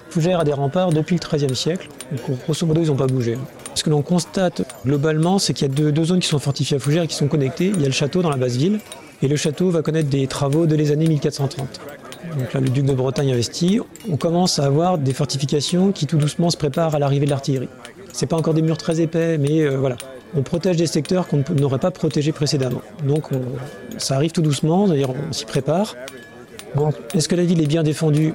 Fougères 0.08 0.40
a 0.40 0.44
des 0.44 0.54
remparts 0.54 0.90
depuis 0.90 1.16
le 1.16 1.36
XIIIe 1.36 1.54
siècle. 1.54 1.88
Donc, 2.10 2.38
grosso 2.44 2.66
modo, 2.66 2.80
ils 2.82 2.86
n'ont 2.86 2.96
pas 2.96 3.06
bougé. 3.06 3.36
Ce 3.74 3.84
que 3.84 3.90
l'on 3.90 4.00
constate 4.00 4.62
globalement, 4.86 5.38
c'est 5.38 5.52
qu'il 5.52 5.68
y 5.68 5.70
a 5.70 5.74
deux, 5.74 5.92
deux, 5.92 6.04
zones 6.04 6.20
qui 6.20 6.28
sont 6.28 6.38
fortifiées 6.38 6.78
à 6.78 6.80
Fougères 6.80 7.02
et 7.02 7.06
qui 7.06 7.14
sont 7.14 7.28
connectées. 7.28 7.70
Il 7.74 7.80
y 7.80 7.84
a 7.84 7.88
le 7.88 7.92
château 7.92 8.22
dans 8.22 8.30
la 8.30 8.38
basse 8.38 8.56
ville, 8.56 8.80
et 9.22 9.28
le 9.28 9.36
château 9.36 9.70
va 9.70 9.82
connaître 9.82 10.08
des 10.08 10.26
travaux 10.26 10.66
de 10.66 10.74
les 10.74 10.92
années 10.92 11.06
1430. 11.06 11.80
Donc 12.38 12.52
là, 12.52 12.60
le 12.60 12.68
duc 12.68 12.84
de 12.84 12.94
Bretagne 12.94 13.32
investit. 13.32 13.80
On 14.10 14.16
commence 14.16 14.58
à 14.58 14.64
avoir 14.64 14.98
des 14.98 15.12
fortifications 15.12 15.92
qui 15.92 16.06
tout 16.06 16.18
doucement 16.18 16.50
se 16.50 16.56
préparent 16.56 16.94
à 16.94 16.98
l'arrivée 16.98 17.26
de 17.26 17.30
l'artillerie. 17.30 17.68
C'est 18.12 18.26
pas 18.26 18.36
encore 18.36 18.54
des 18.54 18.62
murs 18.62 18.78
très 18.78 19.00
épais, 19.00 19.38
mais 19.38 19.62
euh, 19.62 19.76
voilà. 19.76 19.96
On 20.36 20.42
protège 20.42 20.76
des 20.76 20.86
secteurs 20.86 21.26
qu'on 21.26 21.42
n'aurait 21.54 21.78
pas 21.78 21.90
protégés 21.90 22.32
précédemment. 22.32 22.82
Donc 23.06 23.30
ça 23.96 24.16
arrive 24.16 24.32
tout 24.32 24.42
doucement, 24.42 24.86
d'ailleurs 24.86 25.10
on 25.10 25.32
s'y 25.32 25.46
prépare. 25.46 25.96
est-ce 27.14 27.28
que 27.28 27.36
la 27.36 27.44
ville 27.44 27.62
est 27.62 27.66
bien 27.66 27.82
défendue? 27.82 28.34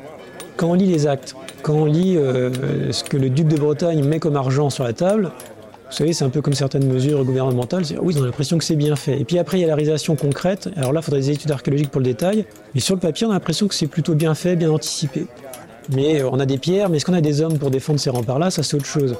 Quand 0.57 0.71
on 0.71 0.74
lit 0.74 0.88
les 0.88 1.06
actes, 1.06 1.36
quand 1.62 1.74
on 1.74 1.86
lit 1.86 2.18
euh, 2.18 2.91
ce 2.91 3.03
que 3.03 3.18
le 3.18 3.29
duc 3.29 3.47
de 3.47 3.57
Bretagne 3.57 4.03
met 4.03 4.19
comme 4.19 4.36
argent 4.36 4.69
sur 4.69 4.83
la 4.83 4.94
table, 4.94 5.31
vous 5.94 5.98
savez, 5.98 6.13
c'est 6.13 6.25
un 6.25 6.30
peu 6.30 6.42
comme 6.42 6.56
certaines 6.56 6.92
mesures 6.92 7.24
gouvernementales. 7.24 7.84
Oui, 8.01 8.16
ils 8.16 8.19
ont 8.19 8.25
l'impression 8.25 8.57
que 8.57 8.63
c'est 8.63 8.75
bien 8.75 8.95
fait. 8.95 9.19
Et 9.19 9.25
puis 9.25 9.38
après, 9.38 9.60
il 9.60 9.62
y 9.62 9.63
a 9.63 9.68
la 9.68 9.75
réalisation 9.75 10.15
concrète. 10.15 10.67
Alors 10.75 10.91
là, 10.91 11.01
il 11.01 11.03
faudrait 11.03 11.20
des 11.20 11.29
études 11.29 11.51
archéologiques 11.51 11.91
pour 11.91 12.00
le 12.01 12.06
détail. 12.06 12.46
Mais 12.74 12.82
sur 12.82 12.96
le 12.96 13.00
papier, 13.00 13.27
on 13.27 13.29
a 13.29 13.34
l'impression 13.34 13.67
que 13.67 13.75
c'est 13.75 13.86
plutôt 13.86 14.15
bien 14.15 14.34
fait, 14.34 14.56
bien 14.56 14.72
anticipé. 14.72 15.27
Mais 15.96 16.20
euh, 16.20 16.29
on 16.32 16.39
a 16.39 16.48
des 16.48 16.58
pierres, 16.58 16.89
mais 16.89 16.98
est-ce 16.98 17.06
qu'on 17.06 17.13
a 17.13 17.22
des 17.22 17.41
hommes 17.41 17.60
pour 17.60 17.70
défendre 17.70 18.00
ces 18.00 18.10
remparts-là 18.10 18.50
Ça, 18.50 18.63
c'est 18.63 18.75
autre 18.75 18.88
chose. 18.88 19.15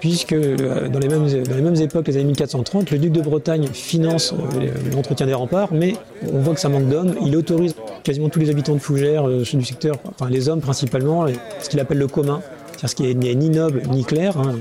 Puisque 0.00 0.32
euh, 0.32 0.88
dans 0.88 0.98
les, 0.98 1.06
mêmes, 1.06 1.26
les 1.26 1.82
époques, 1.82 2.08
les 2.08 2.16
années 2.16 2.24
1430, 2.24 2.90
le 2.90 2.98
duc 2.98 3.12
de 3.12 3.20
Bretagne 3.20 3.68
finance 3.72 4.34
euh, 4.34 4.70
l'entretien 4.92 5.26
des 5.26 5.34
remparts, 5.34 5.68
mais 5.72 5.94
on 6.32 6.40
voit 6.40 6.54
que 6.54 6.60
ça 6.60 6.68
manque 6.68 6.88
d'hommes. 6.88 7.14
Il 7.24 7.36
autorise 7.36 7.76
quasiment 8.02 8.30
tous 8.30 8.40
les 8.40 8.50
habitants 8.50 8.74
de 8.74 8.80
Fougères, 8.80 9.28
du 9.28 9.64
secteur, 9.64 9.94
enfin 10.08 10.28
les 10.28 10.48
hommes 10.48 10.60
principalement, 10.60 11.26
ce 11.60 11.68
qu'il 11.68 11.78
appelle 11.78 11.98
le 11.98 12.08
commun, 12.08 12.40
c'est-à-dire 12.72 12.90
ce 12.90 12.94
qui 12.96 13.14
n'est 13.14 13.34
ni 13.36 13.48
noble 13.48 13.82
ni 13.90 14.04
clair, 14.04 14.36
hein, 14.36 14.56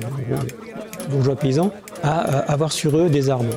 bourgeois 1.09 1.35
paysans, 1.35 1.71
à 2.03 2.39
avoir 2.51 2.71
sur 2.71 2.97
eux 2.97 3.09
des 3.09 3.29
armes. 3.29 3.49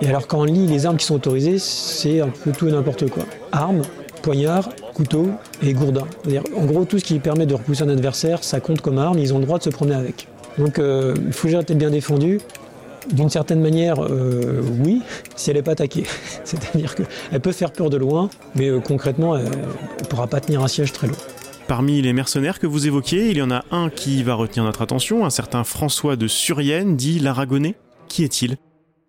Et 0.00 0.08
alors 0.08 0.26
quand 0.26 0.40
on 0.40 0.44
lit 0.44 0.66
les 0.66 0.86
armes 0.86 0.96
qui 0.96 1.06
sont 1.06 1.14
autorisées, 1.14 1.58
c'est 1.58 2.20
un 2.20 2.28
peu 2.28 2.52
tout 2.52 2.68
et 2.68 2.72
n'importe 2.72 3.08
quoi. 3.08 3.24
Armes, 3.52 3.82
poignards, 4.22 4.70
couteaux 4.94 5.28
et 5.62 5.72
gourdins. 5.72 6.06
En 6.56 6.64
gros, 6.64 6.84
tout 6.84 6.98
ce 6.98 7.04
qui 7.04 7.18
permet 7.18 7.46
de 7.46 7.54
repousser 7.54 7.82
un 7.82 7.88
adversaire, 7.88 8.42
ça 8.42 8.60
compte 8.60 8.80
comme 8.80 8.98
arme, 8.98 9.18
ils 9.18 9.34
ont 9.34 9.38
le 9.38 9.44
droit 9.44 9.58
de 9.58 9.64
se 9.64 9.70
promener 9.70 9.96
avec. 9.96 10.28
Donc 10.58 10.78
euh, 10.78 11.14
Fougère 11.30 11.60
était 11.60 11.74
bien 11.74 11.90
défendue. 11.90 12.40
D'une 13.12 13.28
certaine 13.28 13.60
manière, 13.60 14.02
euh, 14.02 14.62
oui, 14.82 15.02
si 15.36 15.50
elle 15.50 15.56
n'est 15.56 15.62
pas 15.62 15.72
attaquée. 15.72 16.04
C'est-à-dire 16.44 16.94
qu'elle 16.94 17.40
peut 17.40 17.52
faire 17.52 17.70
peur 17.70 17.90
de 17.90 17.98
loin, 17.98 18.30
mais 18.54 18.68
euh, 18.68 18.80
concrètement, 18.80 19.36
elle 19.36 19.44
ne 19.44 20.06
pourra 20.08 20.26
pas 20.26 20.40
tenir 20.40 20.62
un 20.62 20.68
siège 20.68 20.92
très 20.92 21.06
long. 21.06 21.14
Parmi 21.74 22.00
les 22.00 22.12
mercenaires 22.12 22.60
que 22.60 22.68
vous 22.68 22.86
évoquiez, 22.86 23.32
il 23.32 23.36
y 23.36 23.42
en 23.42 23.50
a 23.50 23.64
un 23.72 23.90
qui 23.90 24.22
va 24.22 24.34
retenir 24.34 24.62
notre 24.62 24.82
attention, 24.82 25.26
un 25.26 25.30
certain 25.30 25.64
François 25.64 26.14
de 26.14 26.28
Surienne, 26.28 26.94
dit 26.94 27.18
l'Aragonais. 27.18 27.74
Qui 28.06 28.22
est-il? 28.22 28.58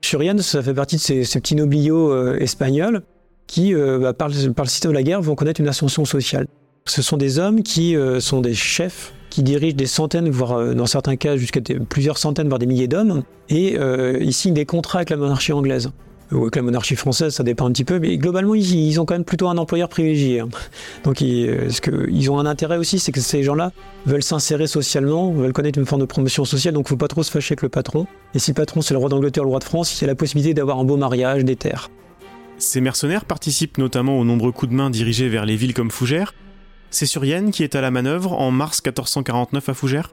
Surienne, 0.02 0.40
ça 0.40 0.64
fait 0.64 0.74
partie 0.74 0.96
de 0.96 1.02
ces, 1.02 1.40
petits 1.40 1.54
nobliaux 1.54 2.12
euh, 2.12 2.40
espagnols 2.40 3.04
qui, 3.46 3.76
euh, 3.76 4.00
bah, 4.00 4.14
par, 4.14 4.30
le 4.30 4.34
système 4.66 4.90
de 4.90 4.96
la 4.96 5.04
guerre, 5.04 5.22
vont 5.22 5.36
connaître 5.36 5.62
une 5.62 5.68
ascension 5.68 6.06
sociale. 6.06 6.48
Ce 6.86 7.04
sont 7.04 7.18
des 7.18 7.38
hommes 7.38 7.62
qui 7.62 7.96
euh, 7.96 8.20
sont 8.20 8.42
des 8.42 8.56
chefs, 8.56 9.14
qui 9.30 9.44
dirigent 9.44 9.76
des 9.76 9.86
centaines, 9.86 10.32
voire 10.32 10.74
dans 10.74 10.88
certains 10.88 11.18
cas 11.18 11.38
jusqu'à 11.38 11.62
plusieurs 11.88 12.18
centaines, 12.18 12.48
voire 12.48 12.58
des 12.58 12.66
milliers 12.66 12.88
d'hommes, 12.88 13.22
et 13.48 13.76
ils 13.76 14.34
signent 14.34 14.56
des 14.56 14.66
contrats 14.66 15.00
avec 15.00 15.12
la 15.12 15.18
monarchie 15.18 15.54
anglaise 15.54 15.92
avec 16.32 16.56
la 16.56 16.62
monarchie 16.62 16.96
française, 16.96 17.34
ça 17.34 17.44
dépend 17.44 17.68
un 17.68 17.72
petit 17.72 17.84
peu, 17.84 18.00
mais 18.00 18.18
globalement, 18.18 18.56
ils, 18.56 19.00
ont 19.00 19.06
quand 19.06 19.14
même 19.14 19.26
plutôt 19.26 19.48
un 19.48 19.58
employeur 19.58 19.90
privilégié. 19.90 20.40
Hein. 20.40 20.50
Donc, 21.04 21.22
ils, 21.22 21.48
euh, 21.48 21.70
ce 21.70 21.82
que, 21.82 22.10
ils 22.10 22.32
ont 22.32 22.40
un 22.40 22.46
intérêt 22.46 22.78
aussi, 22.78 23.00
c'est 23.00 23.12
que 23.12 23.22
ces 23.22 23.44
gens-là 23.44 23.72
veulent 24.06 24.24
s'insérer 24.24 24.68
socialement, 24.68 25.32
veulent 25.32 25.54
connaître 25.54 25.78
une 25.78 25.86
forme 25.86 26.02
de 26.02 26.08
promotion 26.08 26.46
sociale, 26.46 26.74
donc 26.74 26.86
il 26.86 26.94
ne 26.94 26.96
faut 26.96 26.98
pas 26.98 27.08
trop 27.08 27.24
se 27.24 27.32
fâcher 27.32 27.54
avec 27.54 27.62
le 27.62 27.70
patron. 27.70 28.08
Et 28.34 28.40
si 28.40 28.52
le 28.52 28.56
patron, 28.56 28.82
c'est 28.82 28.94
le 28.94 29.00
roi 29.00 29.10
d'Angleterre, 29.10 29.44
le 29.44 29.50
roi 29.50 29.60
de 29.60 29.64
France, 29.64 30.00
il 30.00 30.02
y 30.02 30.06
a 30.06 30.08
la 30.08 30.16
possibilité 30.16 30.54
d'avoir 30.54 30.80
un 30.80 30.84
beau 30.84 30.98
mariage, 30.98 31.44
des 31.46 31.56
terres. 31.56 31.90
Ces 32.58 32.82
mercenaires 32.82 33.26
participent 33.26 33.78
notamment 33.78 34.18
aux 34.20 34.24
nombreux 34.24 34.52
coups 34.52 34.72
de 34.72 34.76
main 34.76 34.90
dirigés 34.90 35.30
vers 35.30 35.46
les 35.46 35.56
villes 35.56 35.74
comme 35.74 35.92
Fougères. 35.92 36.34
C'est 36.90 37.06
Surienne 37.06 37.52
qui 37.52 37.64
est 37.64 37.76
à 37.76 37.82
la 37.82 37.92
manœuvre 37.92 38.34
en 38.34 38.52
mars 38.52 38.82
1449 38.84 39.70
à 39.70 39.74
Fougères? 39.74 40.12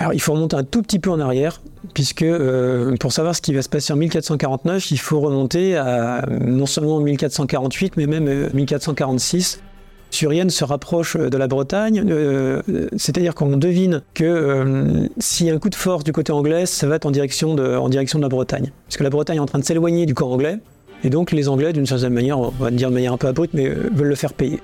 Alors 0.00 0.14
il 0.14 0.20
faut 0.20 0.32
remonter 0.32 0.56
un 0.56 0.64
tout 0.64 0.80
petit 0.80 0.98
peu 0.98 1.10
en 1.10 1.20
arrière, 1.20 1.60
puisque 1.92 2.22
euh, 2.22 2.96
pour 2.98 3.12
savoir 3.12 3.36
ce 3.36 3.42
qui 3.42 3.52
va 3.52 3.60
se 3.60 3.68
passer 3.68 3.92
en 3.92 3.96
1449, 3.96 4.90
il 4.90 4.98
faut 4.98 5.20
remonter 5.20 5.76
à 5.76 6.24
non 6.40 6.64
seulement 6.64 7.00
1448, 7.00 7.98
mais 7.98 8.06
même 8.06 8.48
1446. 8.54 9.60
Euh, 9.60 9.66
Surienne 10.12 10.50
se 10.50 10.64
rapproche 10.64 11.16
de 11.16 11.36
la 11.36 11.46
Bretagne, 11.46 12.02
euh, 12.08 12.62
c'est-à-dire 12.96 13.34
qu'on 13.34 13.58
devine 13.58 14.02
que 14.14 15.08
s'il 15.18 15.46
y 15.46 15.50
a 15.50 15.54
un 15.54 15.58
coup 15.58 15.68
de 15.68 15.76
force 15.76 16.02
du 16.02 16.12
côté 16.12 16.32
anglais, 16.32 16.66
ça 16.66 16.88
va 16.88 16.96
être 16.96 17.06
en 17.06 17.12
direction 17.12 17.54
de, 17.54 17.62
la 17.62 18.28
Bretagne. 18.28 18.72
Parce 18.86 18.96
que 18.96 19.04
la 19.04 19.10
Bretagne 19.10 19.36
est 19.36 19.40
en 19.40 19.46
train 19.46 19.60
de 19.60 19.64
s'éloigner 19.64 20.06
du 20.06 20.14
camp 20.14 20.32
anglais, 20.32 20.58
et 21.04 21.10
donc 21.10 21.30
les 21.30 21.48
Anglais, 21.48 21.74
d'une 21.74 21.86
certaine 21.86 22.14
manière, 22.14 22.40
on 22.40 22.48
va 22.48 22.70
dire 22.70 22.88
de 22.88 22.94
manière 22.94 23.12
un 23.12 23.18
peu 23.18 23.28
abrupte, 23.28 23.52
mais 23.52 23.68
veulent 23.68 24.08
le 24.08 24.14
faire 24.14 24.32
payer. 24.32 24.60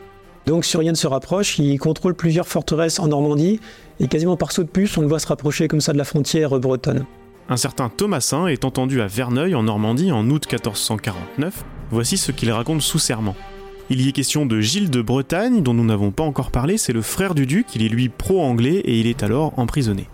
Donc 0.47 0.65
Surienne 0.65 0.95
se 0.95 1.09
rapproche, 1.09 1.59
il 1.59 1.77
contrôle 1.79 2.15
plusieurs 2.15 2.47
forteresses 2.47 3.01
en 3.01 3.09
Normandie, 3.09 3.61
et 3.99 4.07
quasiment 4.07 4.37
par 4.37 4.53
saut 4.53 4.63
de 4.63 4.69
puce, 4.69 4.97
on 4.97 5.01
le 5.01 5.09
voit 5.09 5.19
se 5.19 5.27
rapprocher 5.27 5.67
comme 5.67 5.81
ça 5.81 5.93
de 5.93 5.99
la 5.99 6.05
frontière 6.05 6.59
bretonne. 6.61 7.05
Un 7.49 7.57
certain 7.57 7.89
Thomasin 7.89 8.47
est 8.47 8.65
entendu 8.65 9.01
à 9.01 9.07
Verneuil 9.07 9.55
en 9.55 9.65
Normandie 9.65 10.13
en 10.13 10.29
août 10.31 10.47
1449. 10.51 11.65
Voici 11.91 12.17
ce 12.17 12.33
qu'il 12.33 12.51
raconte 12.53 12.83
sous 12.83 12.99
serment. 12.99 13.37
Il 13.89 14.01
y 14.01 14.09
est 14.09 14.13
question 14.13 14.47
de 14.47 14.61
Gilles 14.61 14.91
de 14.91 15.01
Bretagne, 15.01 15.63
dont 15.63 15.75
nous 15.75 15.85
n'avons 15.85 16.11
pas 16.11 16.25
encore 16.25 16.51
parlé, 16.51 16.77
c'est 16.77 16.93
le 16.93 17.03
frère 17.03 17.35
du 17.35 17.47
duc, 17.47 17.67
il 17.77 17.85
est 17.85 17.89
lui 17.89 18.09
pro-anglais 18.09 18.77
et 18.85 18.99
il 18.99 19.07
est 19.07 19.23
alors 19.23 19.57
emprisonné. 19.59 20.09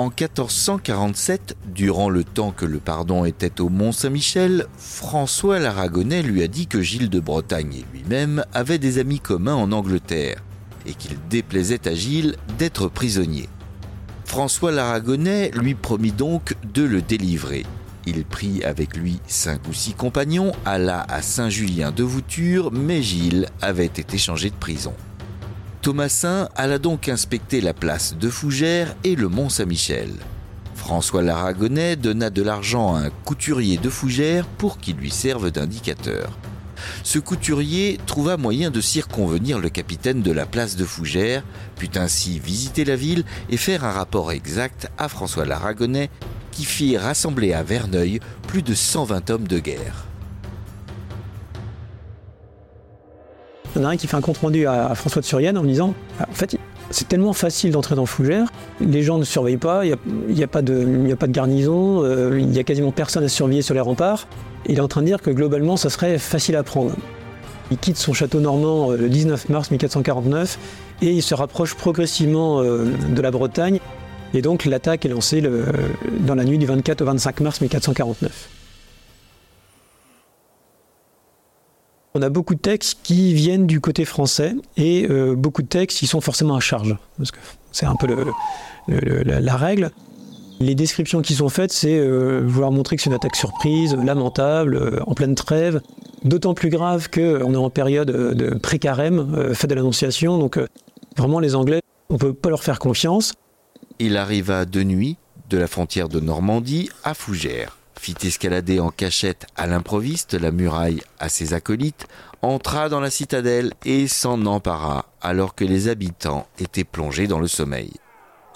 En 0.00 0.06
1447, 0.06 1.58
durant 1.74 2.08
le 2.08 2.24
temps 2.24 2.52
que 2.52 2.64
le 2.64 2.78
pardon 2.78 3.26
était 3.26 3.60
au 3.60 3.68
Mont-Saint-Michel, 3.68 4.66
François 4.78 5.58
l'Aragonais 5.58 6.22
lui 6.22 6.42
a 6.42 6.48
dit 6.48 6.66
que 6.66 6.80
Gilles 6.80 7.10
de 7.10 7.20
Bretagne 7.20 7.74
et 7.74 7.84
lui-même 7.92 8.42
avaient 8.54 8.78
des 8.78 8.96
amis 8.96 9.20
communs 9.20 9.56
en 9.56 9.72
Angleterre 9.72 10.42
et 10.86 10.94
qu'il 10.94 11.18
déplaisait 11.28 11.86
à 11.86 11.94
Gilles 11.94 12.36
d'être 12.56 12.88
prisonnier. 12.88 13.50
François 14.24 14.72
l'Aragonais 14.72 15.50
lui 15.50 15.74
promit 15.74 16.12
donc 16.12 16.56
de 16.72 16.82
le 16.82 17.02
délivrer. 17.02 17.66
Il 18.06 18.24
prit 18.24 18.64
avec 18.64 18.96
lui 18.96 19.20
cinq 19.26 19.68
ou 19.68 19.74
six 19.74 19.92
compagnons, 19.92 20.52
alla 20.64 21.02
à 21.10 21.20
Saint-Julien 21.20 21.92
de 21.92 22.04
Vouture, 22.04 22.72
mais 22.72 23.02
Gilles 23.02 23.50
avait 23.60 23.84
été 23.84 24.16
changé 24.16 24.48
de 24.48 24.56
prison. 24.56 24.94
Thomasin 25.82 26.50
alla 26.56 26.78
donc 26.78 27.08
inspecter 27.08 27.62
la 27.62 27.72
place 27.72 28.14
de 28.14 28.28
Fougères 28.28 28.94
et 29.02 29.16
le 29.16 29.28
Mont 29.28 29.48
Saint-Michel. 29.48 30.10
François 30.74 31.22
Laragonais 31.22 31.96
donna 31.96 32.28
de 32.28 32.42
l'argent 32.42 32.96
à 32.96 33.00
un 33.00 33.10
couturier 33.24 33.78
de 33.78 33.88
Fougères 33.88 34.46
pour 34.46 34.76
qu'il 34.76 34.96
lui 34.96 35.10
serve 35.10 35.50
d'indicateur. 35.50 36.36
Ce 37.02 37.18
couturier 37.18 37.98
trouva 38.04 38.36
moyen 38.36 38.70
de 38.70 38.82
circonvenir 38.82 39.58
le 39.58 39.70
capitaine 39.70 40.20
de 40.20 40.32
la 40.32 40.44
place 40.44 40.76
de 40.76 40.84
Fougères, 40.84 41.44
put 41.76 41.96
ainsi 41.96 42.38
visiter 42.38 42.84
la 42.84 42.96
ville 42.96 43.24
et 43.48 43.56
faire 43.56 43.84
un 43.84 43.92
rapport 43.92 44.32
exact 44.32 44.88
à 44.98 45.08
François 45.08 45.46
Laragonais 45.46 46.10
qui 46.52 46.66
fit 46.66 46.98
rassembler 46.98 47.54
à 47.54 47.62
Verneuil 47.62 48.20
plus 48.48 48.62
de 48.62 48.74
120 48.74 49.30
hommes 49.30 49.48
de 49.48 49.58
guerre. 49.58 50.09
Qui 53.96 54.06
fait 54.06 54.16
un 54.16 54.20
compte 54.20 54.38
rendu 54.38 54.66
à, 54.66 54.94
François 54.94 55.22
de 55.22 55.26
Surienne 55.26 55.58
en 55.58 55.64
disant 55.64 55.94
ah, 56.20 56.26
En 56.30 56.34
fait, 56.34 56.56
c'est 56.90 57.08
tellement 57.08 57.32
facile 57.32 57.70
d'entrer 57.70 57.94
dans 57.94 58.06
Fougères, 58.06 58.48
les 58.80 59.02
gens 59.02 59.18
ne 59.18 59.24
surveillent 59.24 59.56
pas, 59.56 59.84
il 59.84 59.96
n'y 60.28 60.42
a, 60.42 60.48
pas 60.48 60.62
de, 60.62 61.12
a 61.12 61.16
pas 61.16 61.26
de 61.26 61.32
garnison, 61.32 62.02
euh, 62.04 62.38
il 62.38 62.48
n'y 62.48 62.58
a 62.58 62.64
quasiment 62.64 62.90
personne 62.90 63.24
à 63.24 63.28
surveiller 63.28 63.62
sur 63.62 63.74
les 63.74 63.80
remparts. 63.80 64.26
Il 64.66 64.78
est 64.78 64.80
en 64.80 64.88
train 64.88 65.00
de 65.00 65.06
dire 65.06 65.22
que 65.22 65.30
globalement, 65.30 65.76
ça 65.76 65.88
serait 65.88 66.18
facile 66.18 66.56
à 66.56 66.62
prendre. 66.62 66.92
Il 67.70 67.78
quitte 67.78 67.96
son 67.96 68.12
château 68.12 68.40
normand 68.40 68.90
euh, 68.90 68.96
le 68.96 69.08
19 69.08 69.48
mars 69.48 69.70
1449 69.70 70.58
et 71.02 71.12
il 71.12 71.22
se 71.22 71.34
rapproche 71.34 71.74
progressivement 71.74 72.60
euh, 72.60 72.86
de 73.14 73.22
la 73.22 73.30
Bretagne. 73.30 73.78
Et 74.34 74.42
donc 74.42 74.64
l'attaque 74.64 75.04
est 75.04 75.08
lancée 75.08 75.42
dans 76.20 76.34
la 76.36 76.44
nuit 76.44 76.58
du 76.58 76.66
24 76.66 77.02
au 77.02 77.04
25 77.04 77.40
mars 77.40 77.60
1449. 77.60 78.59
On 82.14 82.22
a 82.22 82.28
beaucoup 82.28 82.56
de 82.56 82.60
textes 82.60 82.98
qui 83.04 83.34
viennent 83.34 83.66
du 83.66 83.80
côté 83.80 84.04
français 84.04 84.54
et 84.76 85.06
euh, 85.08 85.36
beaucoup 85.36 85.62
de 85.62 85.68
textes 85.68 85.98
qui 85.98 86.08
sont 86.08 86.20
forcément 86.20 86.56
à 86.56 86.60
charge. 86.60 86.96
Parce 87.16 87.30
que 87.30 87.38
c'est 87.70 87.86
un 87.86 87.94
peu 87.94 88.08
la, 88.88 89.56
règle. 89.56 89.92
Les 90.58 90.74
descriptions 90.74 91.22
qui 91.22 91.34
sont 91.34 91.48
faites, 91.48 91.72
c'est 91.72 91.98
euh, 91.98 92.42
vouloir 92.44 92.72
montrer 92.72 92.96
que 92.96 93.02
c'est 93.02 93.10
une 93.10 93.16
attaque 93.16 93.36
surprise, 93.36 93.94
lamentable, 93.94 94.74
euh, 94.74 94.98
en 95.06 95.14
pleine 95.14 95.36
trêve. 95.36 95.80
D'autant 96.24 96.52
plus 96.52 96.68
grave 96.68 97.08
qu'on 97.10 97.54
est 97.54 97.56
en 97.56 97.70
période 97.70 98.10
de 98.10 98.58
pré-carême, 98.58 99.54
fête 99.54 99.70
de 99.70 99.74
l'Annonciation. 99.76 100.36
Donc 100.36 100.58
vraiment, 101.16 101.38
les 101.38 101.54
Anglais, 101.54 101.80
on 102.10 102.14
ne 102.14 102.18
peut 102.18 102.34
pas 102.34 102.50
leur 102.50 102.62
faire 102.62 102.78
confiance. 102.78 103.32
Il 104.00 104.16
arriva 104.16 104.66
de 104.66 104.82
nuit 104.82 105.16
de 105.48 105.56
la 105.56 105.66
frontière 105.66 106.08
de 106.08 106.20
Normandie 106.20 106.90
à 107.04 107.14
Fougères 107.14 107.79
fit 108.00 108.16
escalader 108.24 108.80
en 108.80 108.88
cachette 108.88 109.46
à 109.56 109.66
l'improviste 109.66 110.32
la 110.32 110.50
muraille 110.50 111.02
à 111.18 111.28
ses 111.28 111.52
acolytes, 111.52 112.06
entra 112.40 112.88
dans 112.88 113.00
la 113.00 113.10
citadelle 113.10 113.74
et 113.84 114.08
s'en 114.08 114.46
empara 114.46 115.04
alors 115.20 115.54
que 115.54 115.66
les 115.66 115.88
habitants 115.88 116.46
étaient 116.58 116.84
plongés 116.84 117.26
dans 117.26 117.38
le 117.38 117.46
sommeil. 117.46 117.92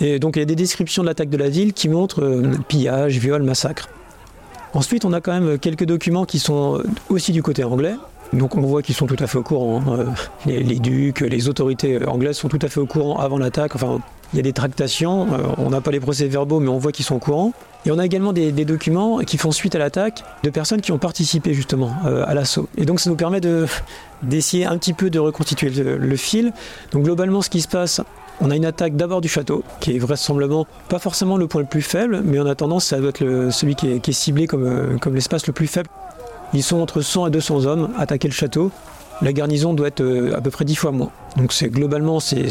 Et 0.00 0.18
donc 0.18 0.36
il 0.36 0.38
y 0.38 0.42
a 0.42 0.46
des 0.46 0.56
descriptions 0.56 1.02
de 1.02 1.08
l'attaque 1.08 1.28
de 1.28 1.36
la 1.36 1.50
ville 1.50 1.74
qui 1.74 1.90
montrent 1.90 2.24
euh, 2.24 2.56
pillage, 2.68 3.18
viol, 3.18 3.42
massacre. 3.42 3.90
Ensuite, 4.72 5.04
on 5.04 5.12
a 5.12 5.20
quand 5.20 5.38
même 5.38 5.58
quelques 5.58 5.84
documents 5.84 6.24
qui 6.24 6.38
sont 6.38 6.82
aussi 7.10 7.30
du 7.30 7.42
côté 7.42 7.62
anglais. 7.64 7.94
Donc 8.32 8.56
on 8.56 8.62
voit 8.62 8.82
qu'ils 8.82 8.94
sont 8.94 9.06
tout 9.06 9.16
à 9.20 9.26
fait 9.26 9.38
au 9.38 9.42
courant. 9.42 9.82
Hein. 9.86 9.98
Euh, 9.98 10.06
les, 10.46 10.62
les, 10.62 10.78
ducs, 10.78 11.20
les 11.20 11.48
autorités 11.48 12.04
anglaises 12.06 12.38
sont 12.38 12.48
tout 12.48 12.58
à 12.62 12.68
fait 12.68 12.80
au 12.80 12.86
courant 12.86 13.20
avant 13.20 13.36
l'attaque. 13.36 13.76
Enfin, 13.76 14.00
il 14.32 14.38
y 14.38 14.40
a 14.40 14.42
des 14.42 14.54
tractations, 14.54 15.28
euh, 15.34 15.42
on 15.58 15.70
n'a 15.70 15.82
pas 15.82 15.90
les 15.90 16.00
procès-verbaux, 16.00 16.60
mais 16.60 16.68
on 16.68 16.78
voit 16.78 16.92
qu'ils 16.92 17.04
sont 17.04 17.16
au 17.16 17.20
courant. 17.20 17.52
Et 17.86 17.90
on 17.90 17.98
a 17.98 18.04
également 18.06 18.32
des, 18.32 18.52
documents 18.64 19.18
qui 19.18 19.36
font 19.36 19.52
suite 19.52 19.74
à 19.74 19.78
l'attaque 19.78 20.24
de 20.42 20.50
personnes 20.50 20.80
qui 20.80 20.92
ont 20.92 20.98
participé 20.98 21.52
justement 21.52 21.94
euh, 22.06 22.24
à 22.26 22.34
l'assaut. 22.34 22.68
Et 22.78 22.86
donc 22.86 23.00
ça 23.00 23.10
nous 23.10 23.16
permet 23.16 23.40
d'essayer 24.22 24.64
un 24.64 24.78
petit 24.78 24.94
peu 24.94 25.10
de 25.10 25.18
reconstituer 25.18 25.68
le, 25.70 26.16
fil. 26.16 26.52
Donc 26.92 27.04
globalement, 27.04 27.42
ce 27.42 27.50
qui 27.50 27.60
se 27.60 27.68
passe, 27.68 28.00
on 28.40 28.50
a 28.50 28.56
une 28.56 28.64
attaque 28.64 28.96
d'abord 28.96 29.20
du 29.20 29.28
château, 29.28 29.62
qui 29.80 29.94
est 29.94 29.98
vraisemblablement 29.98 30.66
pas 30.88 30.98
forcément 30.98 31.36
le 31.36 31.46
point 31.46 31.60
le 31.60 31.66
plus 31.66 31.82
faible, 31.82 32.22
mais 32.24 32.38
en 32.38 32.46
attendant, 32.46 32.80
ça 32.80 32.98
doit 32.98 33.10
être 33.10 33.48
celui 33.50 33.74
qui 33.74 33.88
est, 33.88 34.12
ciblé 34.12 34.46
comme, 34.46 34.64
euh, 34.64 34.98
comme 34.98 35.14
l'espace 35.14 35.46
le 35.46 35.52
plus 35.52 35.66
faible. 35.66 35.90
Ils 36.54 36.62
sont 36.62 36.80
entre 36.80 37.02
100 37.02 37.26
et 37.26 37.30
200 37.30 37.66
hommes 37.66 37.90
attaquer 37.98 38.28
le 38.28 38.34
château 38.34 38.70
la 39.22 39.32
garnison 39.32 39.74
doit 39.74 39.88
être 39.88 40.00
euh, 40.00 40.36
à 40.36 40.40
peu 40.40 40.50
près 40.50 40.64
dix 40.64 40.74
fois 40.74 40.92
moins. 40.92 41.10
Donc 41.36 41.52
c'est 41.52 41.68
globalement, 41.68 42.20
c'est 42.20 42.48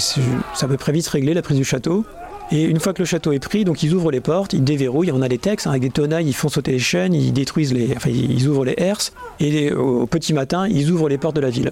à 0.61 0.67
peu 0.67 0.77
près 0.77 0.91
vite 0.91 1.07
réglé 1.07 1.33
la 1.33 1.41
prise 1.41 1.57
du 1.57 1.63
château. 1.63 2.05
Et 2.51 2.63
une 2.63 2.79
fois 2.79 2.93
que 2.93 2.99
le 2.99 3.05
château 3.05 3.31
est 3.31 3.39
pris, 3.39 3.65
donc 3.65 3.83
ils 3.83 3.93
ouvrent 3.93 4.11
les 4.11 4.21
portes, 4.21 4.53
ils 4.53 4.63
déverrouillent, 4.63 5.11
on 5.11 5.21
a 5.21 5.27
les 5.27 5.37
textes, 5.37 5.65
hein, 5.65 5.71
avec 5.71 5.81
des 5.81 5.89
tenailles, 5.89 6.27
ils 6.27 6.33
font 6.33 6.49
sauter 6.49 6.71
les 6.71 6.79
chaînes, 6.79 7.13
ils 7.13 7.33
détruisent 7.33 7.73
les, 7.73 7.95
enfin 7.95 8.09
ils 8.09 8.47
ouvrent 8.47 8.65
les 8.65 8.75
herses, 8.77 9.13
et 9.39 9.71
au 9.71 10.05
petit 10.05 10.33
matin, 10.33 10.67
ils 10.67 10.91
ouvrent 10.91 11.09
les 11.09 11.17
portes 11.17 11.35
de 11.35 11.41
la 11.41 11.49
ville. 11.49 11.71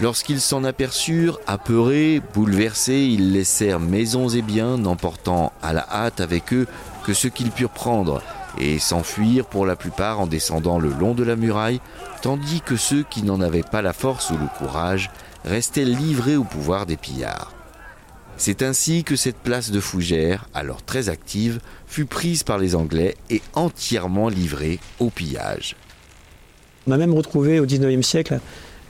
Lorsqu'ils 0.00 0.40
s'en 0.40 0.64
aperçurent, 0.64 1.38
apeurés, 1.46 2.20
bouleversés, 2.34 3.08
ils 3.10 3.32
laissèrent 3.32 3.80
maisons 3.80 4.28
et 4.28 4.42
biens, 4.42 4.76
n'emportant 4.76 5.52
à 5.62 5.72
la 5.72 5.86
hâte 5.90 6.20
avec 6.20 6.52
eux 6.52 6.66
que 7.06 7.14
ce 7.14 7.28
qu'ils 7.28 7.50
purent 7.50 7.70
prendre, 7.70 8.22
et 8.58 8.78
s'enfuir 8.78 9.46
pour 9.46 9.64
la 9.64 9.76
plupart 9.76 10.20
en 10.20 10.26
descendant 10.26 10.78
le 10.78 10.90
long 10.90 11.14
de 11.14 11.24
la 11.24 11.36
muraille, 11.36 11.80
tandis 12.20 12.60
que 12.60 12.76
ceux 12.76 13.04
qui 13.08 13.22
n'en 13.22 13.40
avaient 13.40 13.62
pas 13.62 13.82
la 13.82 13.92
force 13.92 14.30
ou 14.30 14.34
le 14.34 14.48
courage 14.58 15.10
restaient 15.44 15.84
livrés 15.84 16.36
au 16.36 16.44
pouvoir 16.44 16.86
des 16.86 16.96
pillards. 16.96 17.52
C'est 18.44 18.62
ainsi 18.62 19.04
que 19.04 19.14
cette 19.14 19.36
place 19.36 19.70
de 19.70 19.78
Fougères, 19.78 20.48
alors 20.52 20.82
très 20.82 21.08
active, 21.08 21.60
fut 21.86 22.06
prise 22.06 22.42
par 22.42 22.58
les 22.58 22.74
Anglais 22.74 23.14
et 23.30 23.40
entièrement 23.54 24.28
livrée 24.28 24.80
au 24.98 25.10
pillage. 25.10 25.76
On 26.88 26.90
a 26.90 26.96
même 26.96 27.14
retrouvé 27.14 27.60
au 27.60 27.66
XIXe 27.66 28.04
siècle 28.04 28.40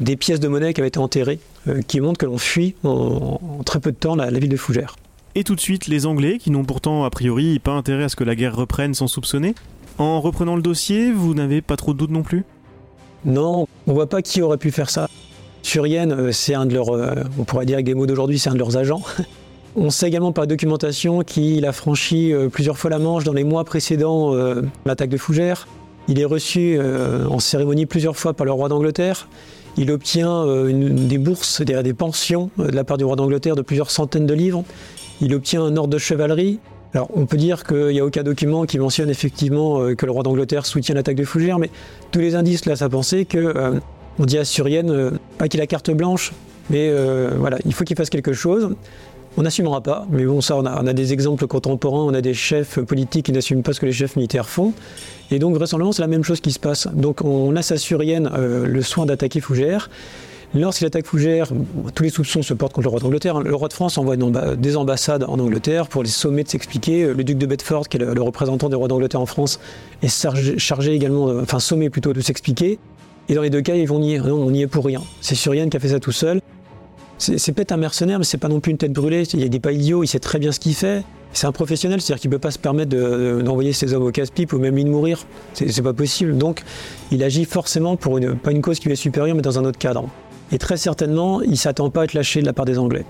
des 0.00 0.16
pièces 0.16 0.40
de 0.40 0.48
monnaie 0.48 0.72
qui 0.72 0.80
avaient 0.80 0.88
été 0.88 1.00
enterrées, 1.00 1.38
euh, 1.68 1.82
qui 1.82 2.00
montrent 2.00 2.16
que 2.16 2.24
l'on 2.24 2.38
fuit 2.38 2.76
en, 2.82 3.38
très 3.66 3.78
peu 3.78 3.92
de 3.92 3.96
temps 3.98 4.16
la 4.16 4.30
ville 4.30 4.48
de 4.48 4.56
Fougères. 4.56 4.96
Et 5.34 5.44
tout 5.44 5.54
de 5.54 5.60
suite, 5.60 5.86
les 5.86 6.06
Anglais, 6.06 6.38
qui 6.38 6.50
n'ont 6.50 6.64
pourtant 6.64 7.04
a 7.04 7.10
priori 7.10 7.58
pas 7.58 7.72
intérêt 7.72 8.04
à 8.04 8.08
ce 8.08 8.16
que 8.16 8.24
la 8.24 8.34
guerre 8.34 8.56
reprenne 8.56 8.94
sans 8.94 9.06
soupçonner. 9.06 9.54
En 9.98 10.22
reprenant 10.22 10.56
le 10.56 10.62
dossier, 10.62 11.12
vous 11.12 11.34
n'avez 11.34 11.60
pas 11.60 11.76
trop 11.76 11.92
de 11.92 11.98
doutes 11.98 12.10
non 12.10 12.22
plus? 12.22 12.44
Non, 13.26 13.68
on 13.86 13.92
voit 13.92 14.08
pas 14.08 14.22
qui 14.22 14.40
aurait 14.40 14.56
pu 14.56 14.70
faire 14.70 14.88
ça. 14.88 15.10
Surienne, 15.62 16.12
euh, 16.12 16.32
c'est 16.32 16.54
un 16.54 16.64
de 16.64 16.72
leurs, 16.72 16.88
euh, 16.88 17.16
on 17.38 17.44
pourrait 17.44 17.66
dire 17.66 17.76
avec 17.76 17.84
des 17.84 17.94
mots 17.94 18.06
d'aujourd'hui, 18.06 18.38
c'est 18.38 18.48
un 18.48 18.54
de 18.54 18.58
leurs 18.58 18.78
agents. 18.78 19.02
On 19.74 19.90
sait 19.90 20.08
également 20.08 20.32
par 20.32 20.46
documentation 20.46 21.22
qu'il 21.22 21.64
a 21.64 21.72
franchi 21.72 22.32
euh, 22.32 22.48
plusieurs 22.48 22.78
fois 22.78 22.90
la 22.90 22.98
Manche 22.98 23.24
dans 23.24 23.32
les 23.32 23.44
mois 23.44 23.64
précédant 23.64 24.34
l'attaque 24.84 25.10
de 25.10 25.16
Fougères. 25.16 25.66
Il 26.08 26.18
est 26.18 26.24
reçu 26.24 26.78
en 26.80 27.38
cérémonie 27.38 27.86
plusieurs 27.86 28.16
fois 28.16 28.34
par 28.34 28.44
le 28.44 28.52
roi 28.52 28.68
d'Angleterre. 28.68 29.28
Il 29.76 29.90
obtient 29.90 30.44
des 30.46 31.16
bourses, 31.16 31.62
des, 31.62 31.80
des 31.82 31.94
pensions 31.94 32.50
de 32.58 32.72
la 32.72 32.84
part 32.84 32.98
du 32.98 33.04
roi 33.04 33.14
d'Angleterre 33.16 33.54
de 33.54 33.62
plusieurs 33.62 33.90
centaines 33.90 34.26
de 34.26 34.34
livres. 34.34 34.64
Il 35.20 35.32
obtient 35.34 35.62
un 35.62 35.76
ordre 35.76 35.94
de 35.94 35.98
chevalerie. 35.98 36.58
Alors, 36.94 37.08
on 37.14 37.24
peut 37.24 37.38
dire 37.38 37.64
qu'il 37.64 37.88
n'y 37.88 38.00
a 38.00 38.04
aucun 38.04 38.22
document 38.22 38.66
qui 38.66 38.78
mentionne 38.78 39.08
effectivement 39.08 39.80
euh, 39.80 39.94
que 39.94 40.04
le 40.04 40.12
roi 40.12 40.22
d'Angleterre 40.22 40.66
soutient 40.66 40.94
l'attaque 40.94 41.16
de 41.16 41.24
Fougères, 41.24 41.58
mais 41.58 41.70
tous 42.10 42.18
les 42.18 42.34
indices 42.34 42.66
laissent 42.66 42.82
à 42.82 42.88
penser 42.88 43.24
que 43.24 43.38
euh, 43.38 43.80
on 44.18 44.26
dit 44.26 44.36
à 44.36 44.44
Surienne, 44.44 44.90
euh, 44.90 45.10
pas 45.38 45.48
qu'il 45.48 45.60
a 45.62 45.66
carte 45.66 45.90
blanche, 45.90 46.32
mais 46.70 46.90
voilà, 47.38 47.58
il 47.66 47.74
faut 47.74 47.84
qu'il 47.84 47.96
fasse 47.96 48.08
quelque 48.08 48.32
chose. 48.32 48.74
On 49.36 49.42
n'assumera 49.42 49.80
pas, 49.80 50.06
mais 50.10 50.24
bon, 50.24 50.40
ça, 50.40 50.56
on 50.56 50.66
a, 50.66 50.92
des 50.92 51.12
exemples 51.12 51.46
contemporains, 51.46 52.02
on 52.04 52.12
a 52.12 52.20
des 52.20 52.34
chefs 52.34 52.78
politiques 52.80 53.26
qui 53.26 53.32
n'assument 53.32 53.62
pas 53.62 53.72
ce 53.72 53.80
que 53.80 53.86
les 53.86 53.92
chefs 53.92 54.16
militaires 54.16 54.48
font. 54.48 54.74
Et 55.30 55.38
donc, 55.38 55.54
vraisemblablement, 55.54 55.92
c'est 55.92 56.02
la 56.02 56.08
même 56.08 56.24
chose 56.24 56.40
qui 56.40 56.52
se 56.52 56.58
passe. 56.58 56.86
Donc, 56.92 57.22
on 57.24 57.50
laisse 57.50 57.72
à 57.72 57.78
Surienne 57.78 58.30
le 58.36 58.82
soin 58.82 59.06
d'attaquer 59.06 59.40
Fougères. 59.40 59.88
Lorsqu'il 60.54 60.86
attaque 60.86 61.06
Fougères, 61.06 61.48
tous 61.94 62.02
les 62.02 62.10
soupçons 62.10 62.42
se 62.42 62.52
portent 62.52 62.74
contre 62.74 62.84
le 62.84 62.90
roi 62.90 63.00
d'Angleterre. 63.00 63.40
Le 63.40 63.54
roi 63.54 63.68
de 63.68 63.72
France 63.72 63.96
envoie 63.96 64.16
des 64.16 64.76
ambassades 64.76 65.24
en 65.26 65.38
Angleterre 65.38 65.88
pour 65.88 66.02
les 66.02 66.10
sommer 66.10 66.44
de 66.44 66.48
s'expliquer. 66.48 67.06
Le 67.06 67.24
duc 67.24 67.38
de 67.38 67.46
Bedford, 67.46 67.88
qui 67.88 67.96
est 67.96 68.00
le, 68.00 68.22
représentant 68.22 68.68
des 68.68 68.76
rois 68.76 68.88
d'Angleterre 68.88 69.20
en 69.22 69.26
France, 69.26 69.60
est 70.02 70.58
chargé, 70.58 70.92
également, 70.92 71.28
enfin 71.40 71.58
sommé 71.58 71.88
plutôt 71.88 72.12
de 72.12 72.20
s'expliquer. 72.20 72.78
Et 73.30 73.34
dans 73.34 73.40
les 73.40 73.48
deux 73.48 73.62
cas, 73.62 73.76
ils 73.76 73.88
vont 73.88 73.98
nier. 73.98 74.18
Non, 74.18 74.34
on 74.34 74.50
n'y 74.50 74.60
est 74.60 74.66
pour 74.66 74.84
rien. 74.84 75.00
C'est 75.22 75.34
Surienne 75.34 75.70
qui 75.70 75.78
a 75.78 75.80
fait 75.80 75.88
ça 75.88 76.00
tout 76.00 76.12
seul. 76.12 76.42
C'est 77.22 77.52
peut-être 77.52 77.70
un 77.70 77.76
mercenaire, 77.76 78.18
mais 78.18 78.24
c'est 78.24 78.36
pas 78.36 78.48
non 78.48 78.58
plus 78.58 78.72
une 78.72 78.78
tête 78.78 78.92
brûlée. 78.92 79.22
Il 79.34 79.48
n'est 79.48 79.60
pas 79.60 79.70
idiot, 79.70 80.02
il 80.02 80.08
sait 80.08 80.18
très 80.18 80.40
bien 80.40 80.50
ce 80.50 80.58
qu'il 80.58 80.74
fait. 80.74 81.04
C'est 81.32 81.46
un 81.46 81.52
professionnel, 81.52 82.00
c'est-à-dire 82.00 82.20
qu'il 82.20 82.30
ne 82.30 82.34
peut 82.34 82.40
pas 82.40 82.50
se 82.50 82.58
permettre 82.58 82.96
d'envoyer 83.42 83.72
ses 83.72 83.94
hommes 83.94 84.02
au 84.02 84.10
casse-pipe 84.10 84.52
ou 84.52 84.58
même 84.58 84.74
lui 84.74 84.84
de 84.84 84.90
mourir. 84.90 85.24
C'est 85.54 85.82
pas 85.82 85.92
possible. 85.92 86.36
Donc, 86.36 86.62
il 87.12 87.22
agit 87.22 87.44
forcément 87.44 87.96
pour 87.96 88.18
une, 88.18 88.36
pas 88.36 88.50
une 88.50 88.60
cause 88.60 88.80
qui 88.80 88.86
lui 88.86 88.94
est 88.94 88.96
supérieure, 88.96 89.36
mais 89.36 89.42
dans 89.42 89.56
un 89.56 89.64
autre 89.64 89.78
cadre. 89.78 90.08
Et 90.50 90.58
très 90.58 90.76
certainement, 90.76 91.42
il 91.42 91.52
ne 91.52 91.56
s'attend 91.56 91.90
pas 91.90 92.00
à 92.00 92.04
être 92.04 92.14
lâché 92.14 92.40
de 92.40 92.46
la 92.46 92.52
part 92.52 92.64
des 92.64 92.76
Anglais. 92.76 93.04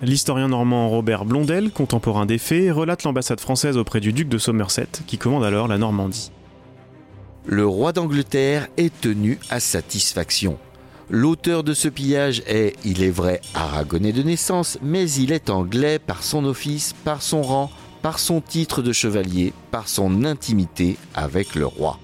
L'historien 0.00 0.48
normand 0.48 0.88
Robert 0.88 1.26
Blondel, 1.26 1.70
contemporain 1.70 2.24
des 2.24 2.38
faits, 2.38 2.72
relate 2.72 3.02
l'ambassade 3.02 3.40
française 3.40 3.76
auprès 3.76 4.00
du 4.00 4.14
duc 4.14 4.30
de 4.30 4.38
Somerset, 4.38 4.88
qui 5.06 5.18
commande 5.18 5.44
alors 5.44 5.68
la 5.68 5.76
Normandie. 5.76 6.32
Le 7.44 7.66
roi 7.66 7.92
d'Angleterre 7.92 8.68
est 8.78 8.98
tenu 9.00 9.38
à 9.50 9.60
satisfaction. 9.60 10.56
L'auteur 11.10 11.64
de 11.64 11.72
ce 11.72 11.88
pillage 11.88 12.42
est, 12.46 12.76
il 12.84 13.02
est 13.02 13.10
vrai, 13.10 13.40
aragonais 13.54 14.12
de 14.12 14.22
naissance, 14.22 14.78
mais 14.82 15.10
il 15.10 15.32
est 15.32 15.48
anglais 15.48 15.98
par 15.98 16.22
son 16.22 16.44
office, 16.44 16.92
par 17.02 17.22
son 17.22 17.40
rang, 17.40 17.70
par 18.02 18.18
son 18.18 18.42
titre 18.42 18.82
de 18.82 18.92
chevalier, 18.92 19.54
par 19.70 19.88
son 19.88 20.26
intimité 20.26 20.98
avec 21.14 21.54
le 21.54 21.64
roi. 21.64 21.98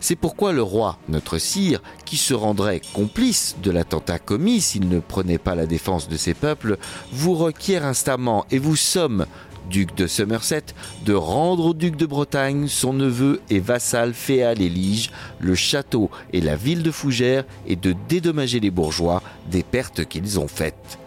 C'est 0.00 0.16
pourquoi 0.16 0.52
le 0.52 0.62
roi, 0.62 0.96
notre 1.08 1.36
sire, 1.36 1.82
qui 2.06 2.16
se 2.16 2.32
rendrait 2.32 2.80
complice 2.94 3.56
de 3.62 3.70
l'attentat 3.70 4.18
commis 4.18 4.62
s'il 4.62 4.88
ne 4.88 5.00
prenait 5.00 5.38
pas 5.38 5.54
la 5.54 5.66
défense 5.66 6.08
de 6.08 6.16
ses 6.16 6.34
peuples, 6.34 6.78
vous 7.12 7.34
requiert 7.34 7.84
instamment 7.84 8.46
et 8.50 8.58
vous 8.58 8.76
somme, 8.76 9.26
duc 9.68 9.94
de 9.94 10.06
Somerset, 10.06 10.64
de 11.04 11.14
rendre 11.14 11.66
au 11.66 11.74
duc 11.74 11.96
de 11.96 12.06
Bretagne, 12.06 12.68
son 12.68 12.92
neveu 12.92 13.40
et 13.50 13.60
vassal 13.60 14.14
Féal 14.14 14.60
et 14.60 14.68
Lige, 14.68 15.10
le 15.40 15.54
château 15.54 16.10
et 16.32 16.40
la 16.40 16.56
ville 16.56 16.82
de 16.82 16.90
Fougères 16.90 17.44
et 17.66 17.76
de 17.76 17.94
dédommager 18.08 18.60
les 18.60 18.70
bourgeois 18.70 19.22
des 19.50 19.62
pertes 19.62 20.04
qu'ils 20.04 20.38
ont 20.38 20.48
faites. 20.48 20.98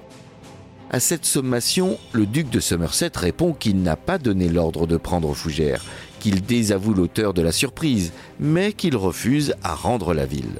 À 0.94 1.00
cette 1.00 1.26
sommation, 1.26 1.98
le 2.12 2.26
duc 2.26 2.50
de 2.50 2.60
Somerset 2.60 3.12
répond 3.16 3.54
qu'il 3.54 3.82
n'a 3.82 3.96
pas 3.96 4.18
donné 4.18 4.50
l'ordre 4.50 4.88
de 4.88 4.98
prendre 4.98 5.34
Fougères, 5.34 5.86
qu'il 6.20 6.42
désavoue 6.42 6.94
l'auteur 6.94 7.34
de 7.34 7.42
la 7.42 7.54
surprise, 7.54 8.12
mais 8.40 8.74
qu'il 8.74 8.98
refuse 8.98 9.56
à 9.64 9.74
rendre 9.74 10.14
la 10.14 10.26
ville. 10.26 10.60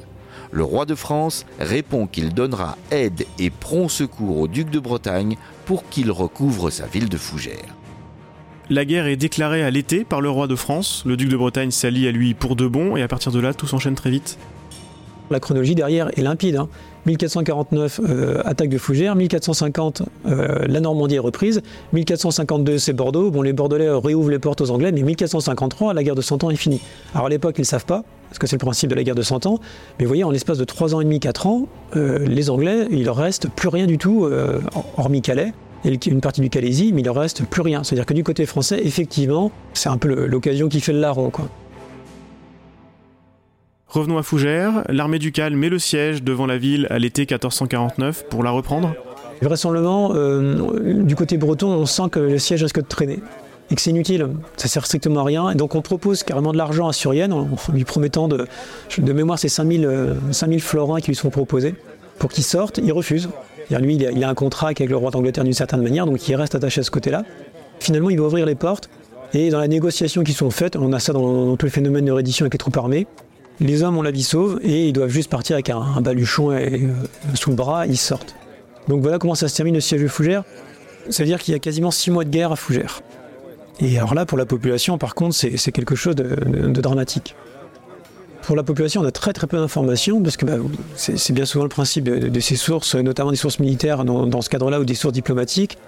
Le 0.50 0.64
roi 0.64 0.86
de 0.86 0.94
France 0.94 1.44
répond 1.58 2.06
qu'il 2.06 2.32
donnera 2.34 2.76
aide 2.90 3.26
et 3.38 3.50
prompt 3.50 3.88
secours 3.88 4.38
au 4.38 4.48
duc 4.48 4.70
de 4.70 4.80
Bretagne 4.80 5.36
pour 5.66 5.88
qu'il 5.88 6.10
recouvre 6.10 6.70
sa 6.70 6.86
ville 6.86 7.08
de 7.08 7.16
Fougères. 7.16 7.76
La 8.72 8.86
guerre 8.86 9.06
est 9.06 9.16
déclarée 9.16 9.62
à 9.62 9.70
l'été 9.70 10.02
par 10.02 10.22
le 10.22 10.30
roi 10.30 10.46
de 10.46 10.56
France, 10.56 11.02
le 11.04 11.18
duc 11.18 11.28
de 11.28 11.36
Bretagne 11.36 11.70
s'allie 11.70 12.08
à 12.08 12.10
lui 12.10 12.32
pour 12.32 12.56
de 12.56 12.66
bon, 12.66 12.96
et 12.96 13.02
à 13.02 13.08
partir 13.08 13.30
de 13.30 13.38
là, 13.38 13.52
tout 13.52 13.66
s'enchaîne 13.66 13.94
très 13.94 14.08
vite. 14.08 14.38
La 15.30 15.40
chronologie 15.40 15.74
derrière 15.74 16.08
est 16.18 16.22
limpide. 16.22 16.58
1449, 17.04 18.00
hein. 18.00 18.06
euh, 18.08 18.42
attaque 18.46 18.70
de 18.70 18.78
Fougères. 18.78 19.14
1450, 19.14 20.04
euh, 20.24 20.66
la 20.66 20.80
Normandie 20.80 21.16
est 21.16 21.18
reprise. 21.18 21.60
1452, 21.92 22.78
c'est 22.78 22.94
Bordeaux. 22.94 23.30
Bon, 23.30 23.42
les 23.42 23.52
Bordelais 23.52 23.90
réouvrent 23.90 24.30
les 24.30 24.38
portes 24.38 24.62
aux 24.62 24.70
Anglais, 24.70 24.90
mais 24.90 25.02
1453, 25.02 25.92
la 25.92 26.02
guerre 26.02 26.14
de 26.14 26.22
Cent 26.22 26.42
Ans 26.42 26.48
est 26.48 26.56
finie. 26.56 26.80
Alors 27.12 27.26
à 27.26 27.28
l'époque, 27.28 27.56
ils 27.58 27.62
ne 27.62 27.66
savent 27.66 27.84
pas, 27.84 28.04
parce 28.30 28.38
que 28.38 28.46
c'est 28.46 28.56
le 28.56 28.60
principe 28.60 28.88
de 28.88 28.94
la 28.94 29.04
guerre 29.04 29.14
de 29.14 29.20
Cent 29.20 29.44
Ans. 29.44 29.60
Mais 29.98 30.06
vous 30.06 30.08
voyez, 30.08 30.24
en 30.24 30.30
l'espace 30.30 30.56
de 30.56 30.64
3 30.64 30.94
ans 30.94 31.02
et 31.02 31.04
demi, 31.04 31.20
4 31.20 31.46
ans, 31.46 31.68
euh, 31.96 32.20
les 32.26 32.48
Anglais, 32.48 32.86
il 32.90 33.04
leur 33.04 33.16
reste 33.16 33.50
plus 33.50 33.68
rien 33.68 33.84
du 33.84 33.98
tout, 33.98 34.26
hormis 34.96 35.20
Calais 35.20 35.52
et 35.84 36.08
une 36.08 36.20
partie 36.20 36.40
du 36.40 36.50
Calaisie, 36.50 36.92
mais 36.92 37.00
il 37.00 37.04
leur 37.04 37.16
reste 37.16 37.44
plus 37.44 37.62
rien. 37.62 37.84
C'est-à-dire 37.84 38.06
que 38.06 38.14
du 38.14 38.24
côté 38.24 38.46
français, 38.46 38.80
effectivement, 38.84 39.50
c'est 39.74 39.88
un 39.88 39.98
peu 39.98 40.26
l'occasion 40.26 40.68
qui 40.68 40.80
fait 40.80 40.92
le 40.92 41.00
larron, 41.00 41.30
quoi. 41.30 41.48
Revenons 43.88 44.16
à 44.16 44.22
Fougères. 44.22 44.84
L'armée 44.88 45.18
ducale 45.18 45.54
met 45.54 45.68
le 45.68 45.78
siège 45.78 46.22
devant 46.22 46.46
la 46.46 46.56
ville 46.56 46.86
à 46.88 46.98
l'été 46.98 47.22
1449 47.22 48.26
pour 48.30 48.42
la 48.42 48.50
reprendre. 48.50 48.94
Vraisemblablement, 49.42 50.12
euh, 50.14 51.02
du 51.02 51.14
côté 51.14 51.36
breton, 51.36 51.68
on 51.68 51.84
sent 51.84 52.04
que 52.10 52.20
le 52.20 52.38
siège 52.38 52.62
risque 52.62 52.80
de 52.80 52.86
traîner 52.86 53.20
et 53.70 53.74
que 53.74 53.80
c'est 53.80 53.90
inutile, 53.90 54.28
ça 54.56 54.68
sert 54.68 54.86
strictement 54.86 55.20
à 55.20 55.24
rien. 55.24 55.50
Et 55.50 55.54
donc 55.54 55.74
on 55.74 55.82
propose 55.82 56.22
carrément 56.22 56.52
de 56.52 56.58
l'argent 56.58 56.88
à 56.88 56.92
Surienne 56.92 57.32
en 57.32 57.48
lui 57.72 57.84
promettant 57.84 58.28
de, 58.28 58.46
de 58.98 59.12
mémoire, 59.12 59.38
c'est 59.38 59.48
5000, 59.48 60.16
5000 60.30 60.56
euh, 60.56 60.60
florins 60.60 61.00
qui 61.00 61.08
lui 61.08 61.14
sont 61.14 61.30
proposés 61.30 61.74
pour 62.18 62.30
qu'il 62.30 62.44
sorte. 62.44 62.78
Il 62.82 62.92
refuse. 62.92 63.30
Lui, 63.80 63.96
il 63.96 64.24
a, 64.24 64.28
un 64.28 64.34
contrat 64.34 64.68
avec 64.68 64.80
le 64.80 64.96
roi 64.96 65.10
d'Angleterre 65.10 65.44
d'une 65.44 65.52
certaine 65.52 65.82
manière, 65.82 66.06
donc 66.06 66.26
il 66.28 66.34
reste 66.34 66.54
attaché 66.54 66.80
à 66.80 66.84
ce 66.84 66.90
côté-là. 66.90 67.24
Finalement, 67.80 68.10
il 68.10 68.18
va 68.18 68.26
ouvrir 68.26 68.46
les 68.46 68.54
portes. 68.54 68.88
Et 69.34 69.48
dans 69.48 69.58
la 69.58 69.68
négociation 69.68 70.24
qui 70.24 70.34
sont 70.34 70.50
faites, 70.50 70.76
on 70.76 70.92
a 70.92 70.98
ça 70.98 71.12
dans, 71.12 71.46
dans 71.46 71.56
tout 71.56 71.66
le 71.66 71.72
phénomène 71.72 72.04
de 72.04 72.12
reddition 72.12 72.44
avec 72.44 72.52
les 72.52 72.58
troupes 72.58 72.76
armées, 72.76 73.06
les 73.60 73.82
hommes 73.82 73.96
ont 73.96 74.02
la 74.02 74.10
vie 74.10 74.22
sauve 74.22 74.60
et 74.62 74.88
ils 74.88 74.92
doivent 74.92 75.10
juste 75.10 75.30
partir 75.30 75.54
avec 75.54 75.70
un, 75.70 76.00
baluchon 76.00 76.50
euh, 76.50 76.68
sous 77.34 77.50
le 77.50 77.56
bras, 77.56 77.86
ils 77.86 77.96
sortent. 77.96 78.34
Donc 78.88 79.02
voilà 79.02 79.18
comment 79.18 79.34
ça 79.34 79.48
se 79.48 79.56
termine 79.56 79.74
le 79.74 79.80
siège 79.80 80.02
de 80.02 80.08
Fougères. 80.08 80.44
Ça 81.10 81.22
veut 81.22 81.28
dire 81.28 81.40
qu'il 81.40 81.52
y 81.52 81.56
a 81.56 81.58
quasiment 81.58 81.90
six 81.90 82.10
mois 82.10 82.24
de 82.24 82.30
guerre 82.30 82.52
à 82.52 82.56
Fougères. 82.56 83.02
Et 83.80 83.98
alors 83.98 84.14
là, 84.14 84.26
pour 84.26 84.38
la 84.38 84.46
population, 84.46 84.98
par 84.98 85.14
contre, 85.14 85.34
c'est 85.34 85.72
quelque 85.72 85.94
chose 85.94 86.14
de, 86.14 86.80
dramatique. 86.80 87.34
Pour 88.42 88.56
la 88.56 88.64
population, 88.64 89.00
on 89.00 89.04
a 89.04 89.12
très 89.12 89.32
très 89.32 89.46
peu 89.46 89.56
d'informations, 89.56 90.20
parce 90.20 90.36
que 90.36 90.44
bah, 90.44 90.56
c'est 90.96 91.32
bien 91.32 91.44
souvent 91.44 91.64
le 91.64 91.70
principe 91.70 92.04
de, 92.04 92.40
ces 92.40 92.56
sources, 92.56 92.96
notamment 92.96 93.30
des 93.30 93.36
sources 93.36 93.60
militaires 93.60 94.04
dans, 94.04 94.40
ce 94.40 94.50
cadre-là, 94.50 94.80
ou 94.80 94.84
des 94.84 94.94
sources 94.94 95.14
diplomatiques. 95.14 95.78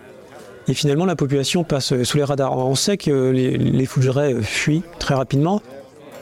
Et 0.68 0.74
finalement, 0.74 1.04
la 1.04 1.16
population 1.16 1.64
passe 1.64 2.02
sous 2.04 2.16
les 2.16 2.24
radars. 2.24 2.56
On 2.56 2.74
sait 2.74 2.96
que 2.96 3.30
les, 3.30 3.58
les 3.58 3.86
fuient 3.86 4.82
très 4.98 5.14
rapidement, 5.14 5.60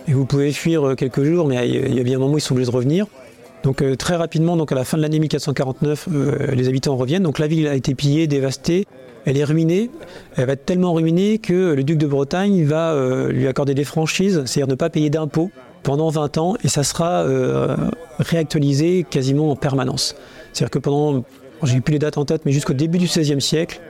et 0.08 0.12
vous 0.12 0.24
pouvez 0.24 0.52
fuir 0.52 0.86
euh, 0.86 0.94
quelques 0.94 1.22
jours, 1.22 1.46
mais 1.46 1.68
il 1.68 1.94
y 1.94 2.00
a 2.00 2.02
bien 2.02 2.16
un 2.16 2.20
moment 2.20 2.34
où 2.34 2.38
ils 2.38 2.40
sont 2.40 2.54
obligés 2.54 2.70
de 2.70 2.74
revenir. 2.74 3.06
Donc 3.62 3.82
euh, 3.82 3.94
très 3.94 4.16
rapidement, 4.16 4.56
donc 4.56 4.72
à 4.72 4.74
la 4.74 4.84
fin 4.84 4.96
de 4.96 5.02
l'année 5.02 5.20
1449, 5.20 6.08
euh, 6.12 6.50
les 6.52 6.68
habitants 6.68 6.96
reviennent. 6.96 7.22
Donc 7.22 7.38
la 7.38 7.46
ville 7.46 7.68
a 7.68 7.74
été 7.74 7.94
pillée, 7.94 8.26
dévastée. 8.26 8.86
Elle 9.24 9.36
est 9.36 9.44
ruinée. 9.44 9.90
Elle 10.36 10.46
va 10.46 10.54
être 10.54 10.64
tellement 10.64 10.92
ruinée 10.92 11.38
que 11.38 11.74
le 11.74 11.84
duc 11.84 11.96
de 11.98 12.08
Bretagne 12.08 12.64
va 12.64 12.96
lui 13.30 13.46
accorder 13.46 13.72
des 13.72 13.84
franchises, 13.84 14.42
c'est-à-dire 14.46 14.66
ne 14.66 14.74
pas 14.74 14.90
payer 14.90 15.10
d'impôts 15.10 15.52
pendant 15.82 16.08
20 16.08 16.38
ans, 16.38 16.54
et 16.64 16.68
ça 16.68 16.82
sera 16.82 17.24
réactualisé 18.18 19.04
quasiment 19.08 19.50
en 19.50 19.56
permanence. 19.56 20.14
C'est-à-dire 20.52 20.70
que 20.70 20.78
pendant, 20.78 21.24
j'ai 21.62 21.80
plus 21.80 21.92
les 21.92 21.98
dates 21.98 22.18
en 22.18 22.24
tête, 22.24 22.42
mais 22.44 22.52
jusqu'au 22.52 22.72
début 22.72 22.98
du 22.98 23.06
XVIe 23.06 23.40
siècle, 23.40 23.80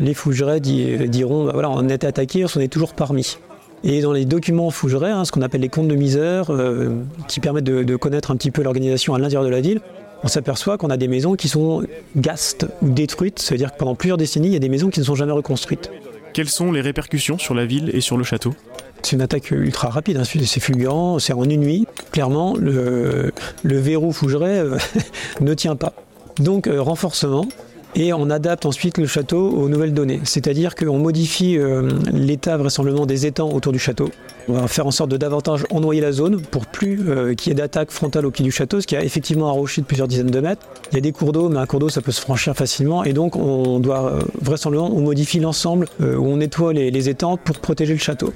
les 0.00 0.14
Fougerets 0.14 0.60
diront, 0.60 1.44
bah 1.44 1.52
voilà, 1.54 1.70
on 1.70 1.88
été 1.88 2.06
attaqué, 2.06 2.44
on 2.56 2.60
est 2.60 2.68
toujours 2.68 2.94
parmi. 2.94 3.36
Et 3.84 4.00
dans 4.00 4.12
les 4.12 4.24
documents 4.24 4.70
Fougeret, 4.70 5.10
hein, 5.10 5.24
ce 5.24 5.32
qu'on 5.32 5.42
appelle 5.42 5.60
les 5.60 5.68
comptes 5.68 5.88
de 5.88 5.96
misère, 5.96 6.50
euh, 6.50 6.90
qui 7.26 7.40
permettent 7.40 7.64
de, 7.64 7.96
connaître 7.96 8.30
un 8.30 8.36
petit 8.36 8.50
peu 8.50 8.62
l'organisation 8.62 9.14
à 9.14 9.18
l'intérieur 9.18 9.44
de 9.44 9.48
la 9.48 9.60
ville, 9.60 9.80
on 10.22 10.28
s'aperçoit 10.28 10.78
qu'on 10.78 10.90
a 10.90 10.96
des 10.96 11.08
maisons 11.08 11.34
qui 11.34 11.48
sont 11.48 11.82
gastes 12.16 12.66
ou 12.80 12.90
détruites, 12.90 13.40
c'est-à-dire 13.40 13.72
que 13.72 13.78
pendant 13.78 13.96
plusieurs 13.96 14.18
décennies, 14.18 14.48
il 14.48 14.52
y 14.52 14.56
a 14.56 14.60
des 14.60 14.68
maisons 14.68 14.88
qui 14.88 15.00
ne 15.00 15.04
sont 15.04 15.16
jamais 15.16 15.32
reconstruites. 15.32 15.90
Quelles 16.32 16.48
sont 16.48 16.70
les 16.70 16.80
répercussions 16.80 17.38
sur 17.38 17.54
la 17.54 17.66
ville 17.66 17.90
et 17.92 18.00
sur 18.00 18.16
le 18.16 18.22
château? 18.22 18.54
C'est 19.02 19.16
une 19.16 19.22
attaque 19.22 19.50
ultra 19.50 19.88
rapide, 19.88 20.16
hein, 20.16 20.22
c'est 20.24 20.60
fulgurant, 20.60 21.18
c'est 21.18 21.32
en 21.32 21.44
une 21.44 21.60
nuit. 21.60 21.86
Clairement, 22.12 22.54
le, 22.56 23.32
verrou 23.64 24.12
Fougeret 24.12 24.58
euh, 24.58 24.78
ne 25.40 25.54
tient 25.54 25.76
pas. 25.76 25.92
Donc, 26.38 26.66
euh, 26.66 26.80
renforcement, 26.80 27.46
et 27.94 28.12
on 28.12 28.30
adapte 28.30 28.64
ensuite 28.64 28.96
le 28.96 29.06
château 29.06 29.50
aux 29.50 29.68
nouvelles 29.68 29.92
données. 29.92 30.20
C'est-à-dire 30.24 30.74
qu'on 30.74 30.98
modifie 30.98 31.58
euh, 31.58 31.90
l'état 32.12 32.56
vraisemblablement 32.56 33.04
des 33.04 33.26
étangs 33.26 33.50
autour 33.50 33.72
du 33.72 33.78
château. 33.78 34.10
On 34.48 34.54
va 34.54 34.66
faire 34.66 34.86
en 34.86 34.90
sorte 34.90 35.10
de 35.10 35.16
davantage 35.16 35.64
ennoyer 35.70 36.00
la 36.00 36.12
zone 36.12 36.40
pour 36.40 36.66
plus 36.66 37.04
qu'il 37.36 37.50
y 37.50 37.52
ait 37.52 37.54
d'attaque 37.54 37.90
frontale 37.90 38.26
au 38.26 38.30
pied 38.30 38.44
du 38.44 38.50
château, 38.50 38.80
ce 38.80 38.86
qui 38.86 38.96
a 38.96 39.04
effectivement 39.04 39.48
un 39.48 39.52
rocher 39.52 39.82
de 39.82 39.86
plusieurs 39.86 40.08
dizaines 40.08 40.30
de 40.30 40.40
mètres. 40.40 40.66
Il 40.90 40.94
y 40.94 40.98
a 40.98 41.00
des 41.00 41.12
cours 41.12 41.32
d'eau, 41.32 41.48
mais 41.48 41.58
un 41.58 41.66
cours 41.66 41.78
d'eau 41.78 41.90
ça 41.90 42.00
peut 42.00 42.10
se 42.10 42.20
franchir 42.20 42.56
facilement 42.56 43.04
et 43.04 43.12
donc 43.12 43.36
on 43.36 43.78
doit 43.78 44.18
vraisemblablement 44.40 44.96
on 44.96 45.02
modifie 45.02 45.38
l'ensemble 45.38 45.86
on 46.00 46.38
nettoie 46.38 46.72
les 46.72 47.08
étangs 47.08 47.36
pour 47.36 47.60
protéger 47.60 47.92
le 47.92 48.00
château. 48.00 48.32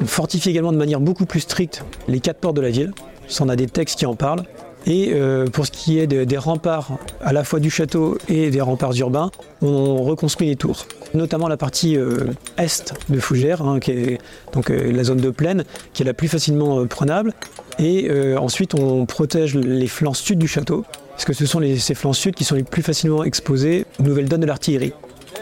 On 0.00 0.06
fortifie 0.06 0.50
également 0.50 0.72
de 0.72 0.76
manière 0.76 1.00
beaucoup 1.00 1.26
plus 1.26 1.40
stricte 1.40 1.84
les 2.08 2.20
quatre 2.20 2.38
portes 2.38 2.56
de 2.56 2.60
la 2.60 2.70
ville. 2.70 2.92
Ça, 3.28 3.44
on 3.44 3.48
a 3.48 3.56
des 3.56 3.66
textes 3.66 3.98
qui 3.98 4.06
en 4.06 4.14
parlent. 4.14 4.44
Et 4.86 5.10
euh, 5.12 5.46
pour 5.46 5.66
ce 5.66 5.72
qui 5.72 5.98
est 5.98 6.06
des 6.06 6.38
remparts 6.38 6.98
à 7.20 7.32
la 7.32 7.42
fois 7.42 7.58
du 7.58 7.70
château 7.70 8.18
et 8.28 8.50
des 8.50 8.60
remparts 8.60 8.96
urbains, 8.96 9.32
on 9.60 10.04
reconstruit 10.04 10.46
les 10.46 10.54
tours, 10.54 10.86
notamment 11.12 11.48
la 11.48 11.56
partie 11.56 11.96
euh, 11.96 12.28
est 12.56 12.94
de 13.08 13.18
Fougères, 13.18 13.62
hein, 13.62 13.80
qui 13.80 13.90
est 13.90 14.18
donc 14.52 14.70
euh, 14.70 14.92
la 14.92 15.02
zone 15.02 15.18
de 15.18 15.30
plaine, 15.30 15.64
qui 15.92 16.02
est 16.02 16.06
la 16.06 16.14
plus 16.14 16.28
facilement 16.28 16.86
prenable. 16.86 17.32
Et 17.80 18.08
ensuite, 18.38 18.74
on 18.74 19.04
protège 19.04 19.54
les 19.54 19.86
flancs 19.86 20.14
sud 20.14 20.38
du 20.38 20.48
château, 20.48 20.86
parce 21.10 21.26
que 21.26 21.34
ce 21.34 21.44
sont 21.44 21.60
ces 21.78 21.94
flancs 21.94 22.14
sud 22.14 22.34
qui 22.34 22.44
sont 22.44 22.54
les 22.54 22.62
plus 22.62 22.82
facilement 22.82 23.22
exposés 23.22 23.84
aux 24.00 24.04
nouvelles 24.04 24.28
donnes 24.30 24.40
de 24.40 24.46
l'artillerie. 24.46 24.94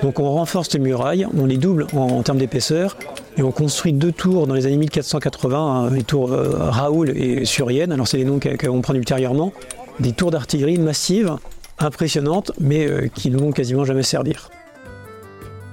Donc 0.04 0.20
on 0.20 0.30
renforce 0.30 0.70
les 0.74 0.80
murailles, 0.80 1.26
on 1.34 1.46
les 1.46 1.56
double 1.56 1.86
en, 1.94 2.22
termes 2.22 2.36
d'épaisseur, 2.36 2.98
et 3.38 3.42
on 3.42 3.50
construit 3.52 3.94
deux 3.94 4.12
tours 4.12 4.46
dans 4.46 4.52
les 4.52 4.66
années 4.66 4.76
1480, 4.76 5.58
hein, 5.58 5.90
les 5.90 6.02
tours 6.02 6.30
euh, 6.30 6.58
Raoul 6.58 7.08
et 7.16 7.46
Surienne, 7.46 7.90
alors 7.90 8.06
c'est 8.06 8.18
les 8.18 8.26
noms 8.26 8.38
qu'on 8.38 8.82
prend 8.82 8.92
ultérieurement, 8.92 9.54
des 10.00 10.12
tours 10.12 10.30
d'artillerie 10.30 10.76
massives, 10.76 11.34
impressionnantes, 11.78 12.52
mais 12.60 12.86
euh, 12.86 13.08
qui 13.14 13.30
ne 13.30 13.38
vont 13.38 13.50
quasiment 13.50 13.86
jamais 13.86 14.02
servir. 14.02 14.50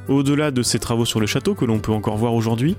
Au-delà 0.07 0.51
de 0.51 0.61
ces 0.61 0.79
travaux 0.79 1.03
sur 1.03 1.19
le 1.19 1.27
château 1.27 1.53
que 1.53 1.65
l'on 1.65 1.79
peut 1.79 1.91
encore 1.91 2.15
voir 2.15 2.33
aujourd'hui, 2.33 2.77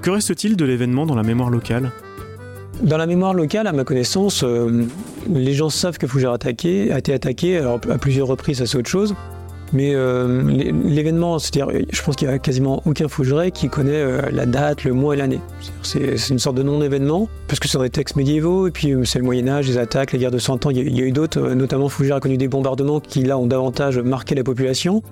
que 0.00 0.08
reste-t-il 0.08 0.56
de 0.56 0.64
l'événement 0.64 1.04
dans 1.04 1.14
la 1.14 1.22
mémoire 1.22 1.50
locale? 1.50 1.92
Dans 2.80 2.96
la 2.96 3.04
mémoire 3.04 3.34
locale, 3.34 3.66
à 3.66 3.72
ma 3.72 3.84
connaissance, 3.84 4.42
euh, 4.44 4.86
les 5.28 5.52
gens 5.52 5.68
savent 5.68 5.98
que 5.98 6.26
attaqué, 6.26 6.90
a 6.90 7.00
été 7.00 7.12
attaqué, 7.12 7.58
alors 7.58 7.80
à 7.90 7.98
plusieurs 7.98 8.28
reprises, 8.28 8.60
ça 8.60 8.66
c'est 8.66 8.78
autre 8.78 8.88
chose. 8.88 9.14
Mais 9.72 9.94
euh, 9.94 10.42
l'événement, 10.84 11.38
c'est-à-dire, 11.38 11.84
je 11.90 12.02
pense 12.02 12.16
qu'il 12.16 12.28
n'y 12.28 12.34
a 12.34 12.38
quasiment 12.38 12.82
aucun 12.86 13.08
Fougeray 13.08 13.52
qui 13.52 13.68
connaît 13.68 13.92
euh, 13.92 14.22
la 14.32 14.46
date, 14.46 14.84
le 14.84 14.92
mois 14.92 15.14
et 15.14 15.18
l'année. 15.18 15.40
C'est 15.82 16.30
une 16.30 16.38
sorte 16.38 16.56
de 16.56 16.62
non-événement, 16.62 17.28
parce 17.46 17.60
que 17.60 17.68
c'est 17.68 17.78
dans 17.78 17.84
des 17.84 17.90
textes 17.90 18.16
médiévaux, 18.16 18.66
et 18.66 18.70
puis 18.70 18.92
euh, 18.92 19.04
c'est 19.04 19.18
le 19.18 19.24
Moyen-Âge, 19.24 19.68
les 19.68 19.78
attaques, 19.78 20.12
les 20.12 20.18
guerres 20.18 20.30
de 20.30 20.38
100 20.38 20.66
ans. 20.66 20.70
Il 20.70 20.96
y, 20.96 21.02
a 21.02 21.04
eu 21.04 21.12
d'autres, 21.12 21.40
notamment 21.54 21.88
Fougère 21.88 22.16
a 22.16 22.20
connu 22.20 22.36
des 22.36 22.48
bombardements 22.48 23.00
qui, 23.00 23.22
là, 23.22 23.38
ont 23.38 23.46
davantage 23.46 23.98
marqué 23.98 24.34
la 24.34 24.44
population. 24.44 25.02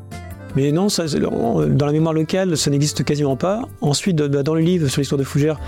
Mais 0.57 0.73
non, 0.73 0.89
dans 0.89 1.87
la 1.87 1.93
mémoire 1.93 2.15
locale, 2.15 2.57
ça 2.57 2.71
n'existe 2.71 3.05
quasiment 3.05 3.37
pas. 3.37 3.63
Ensuite, 3.81 4.17
dans 4.17 4.55
le 4.55 4.61
livre 4.61 4.89
sur 4.89 5.01
l'histoire 5.01 5.19
de 5.19 5.25
Fougère, 5.25 5.61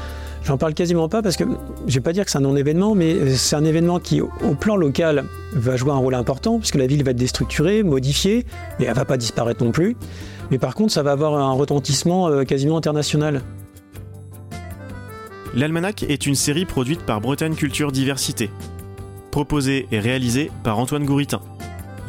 J'en 0.44 0.56
parle 0.56 0.74
quasiment 0.74 1.08
pas 1.08 1.22
parce 1.22 1.36
que 1.36 1.44
je 1.86 1.94
vais 1.94 2.00
pas 2.00 2.12
dire 2.12 2.24
que 2.24 2.30
c'est 2.30 2.38
un 2.38 2.42
non-événement, 2.42 2.94
mais 2.94 3.34
c'est 3.36 3.56
un 3.56 3.64
événement 3.64 4.00
qui, 4.00 4.20
au 4.20 4.54
plan 4.58 4.76
local, 4.76 5.24
va 5.52 5.76
jouer 5.76 5.92
un 5.92 5.96
rôle 5.96 6.14
important 6.14 6.58
puisque 6.58 6.76
la 6.76 6.86
ville 6.86 7.04
va 7.04 7.10
être 7.10 7.16
déstructurée, 7.16 7.82
modifiée, 7.82 8.46
mais 8.78 8.86
elle 8.86 8.94
va 8.94 9.04
pas 9.04 9.16
disparaître 9.16 9.62
non 9.62 9.70
plus. 9.70 9.96
Mais 10.50 10.58
par 10.58 10.74
contre, 10.74 10.92
ça 10.92 11.02
va 11.02 11.12
avoir 11.12 11.34
un 11.34 11.52
retentissement 11.52 12.28
euh, 12.28 12.44
quasiment 12.44 12.76
international. 12.76 13.42
L'Almanach 15.54 16.04
est 16.04 16.26
une 16.26 16.34
série 16.34 16.64
produite 16.64 17.02
par 17.02 17.20
Bretagne 17.20 17.54
Culture 17.54 17.92
Diversité, 17.92 18.50
proposée 19.30 19.86
et 19.90 19.98
réalisée 19.98 20.50
par 20.62 20.78
Antoine 20.78 21.04
Gouritin. 21.04 21.40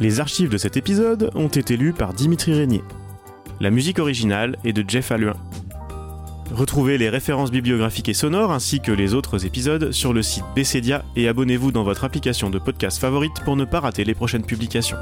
Les 0.00 0.20
archives 0.20 0.48
de 0.48 0.58
cet 0.58 0.76
épisode 0.76 1.30
ont 1.34 1.48
été 1.48 1.76
lues 1.76 1.92
par 1.92 2.14
Dimitri 2.14 2.54
Régnier. 2.54 2.82
La 3.60 3.70
musique 3.70 3.98
originale 3.98 4.56
est 4.64 4.72
de 4.72 4.84
Jeff 4.88 5.12
Alluin. 5.12 5.36
Retrouvez 6.50 6.98
les 6.98 7.08
références 7.08 7.50
bibliographiques 7.50 8.08
et 8.08 8.14
sonores 8.14 8.52
ainsi 8.52 8.80
que 8.80 8.92
les 8.92 9.14
autres 9.14 9.46
épisodes 9.46 9.92
sur 9.92 10.12
le 10.12 10.22
site 10.22 10.44
Bessedia 10.54 11.04
et 11.16 11.28
abonnez-vous 11.28 11.72
dans 11.72 11.84
votre 11.84 12.04
application 12.04 12.50
de 12.50 12.58
podcast 12.58 12.98
favorite 12.98 13.40
pour 13.44 13.56
ne 13.56 13.64
pas 13.64 13.80
rater 13.80 14.04
les 14.04 14.14
prochaines 14.14 14.44
publications. 14.44 14.98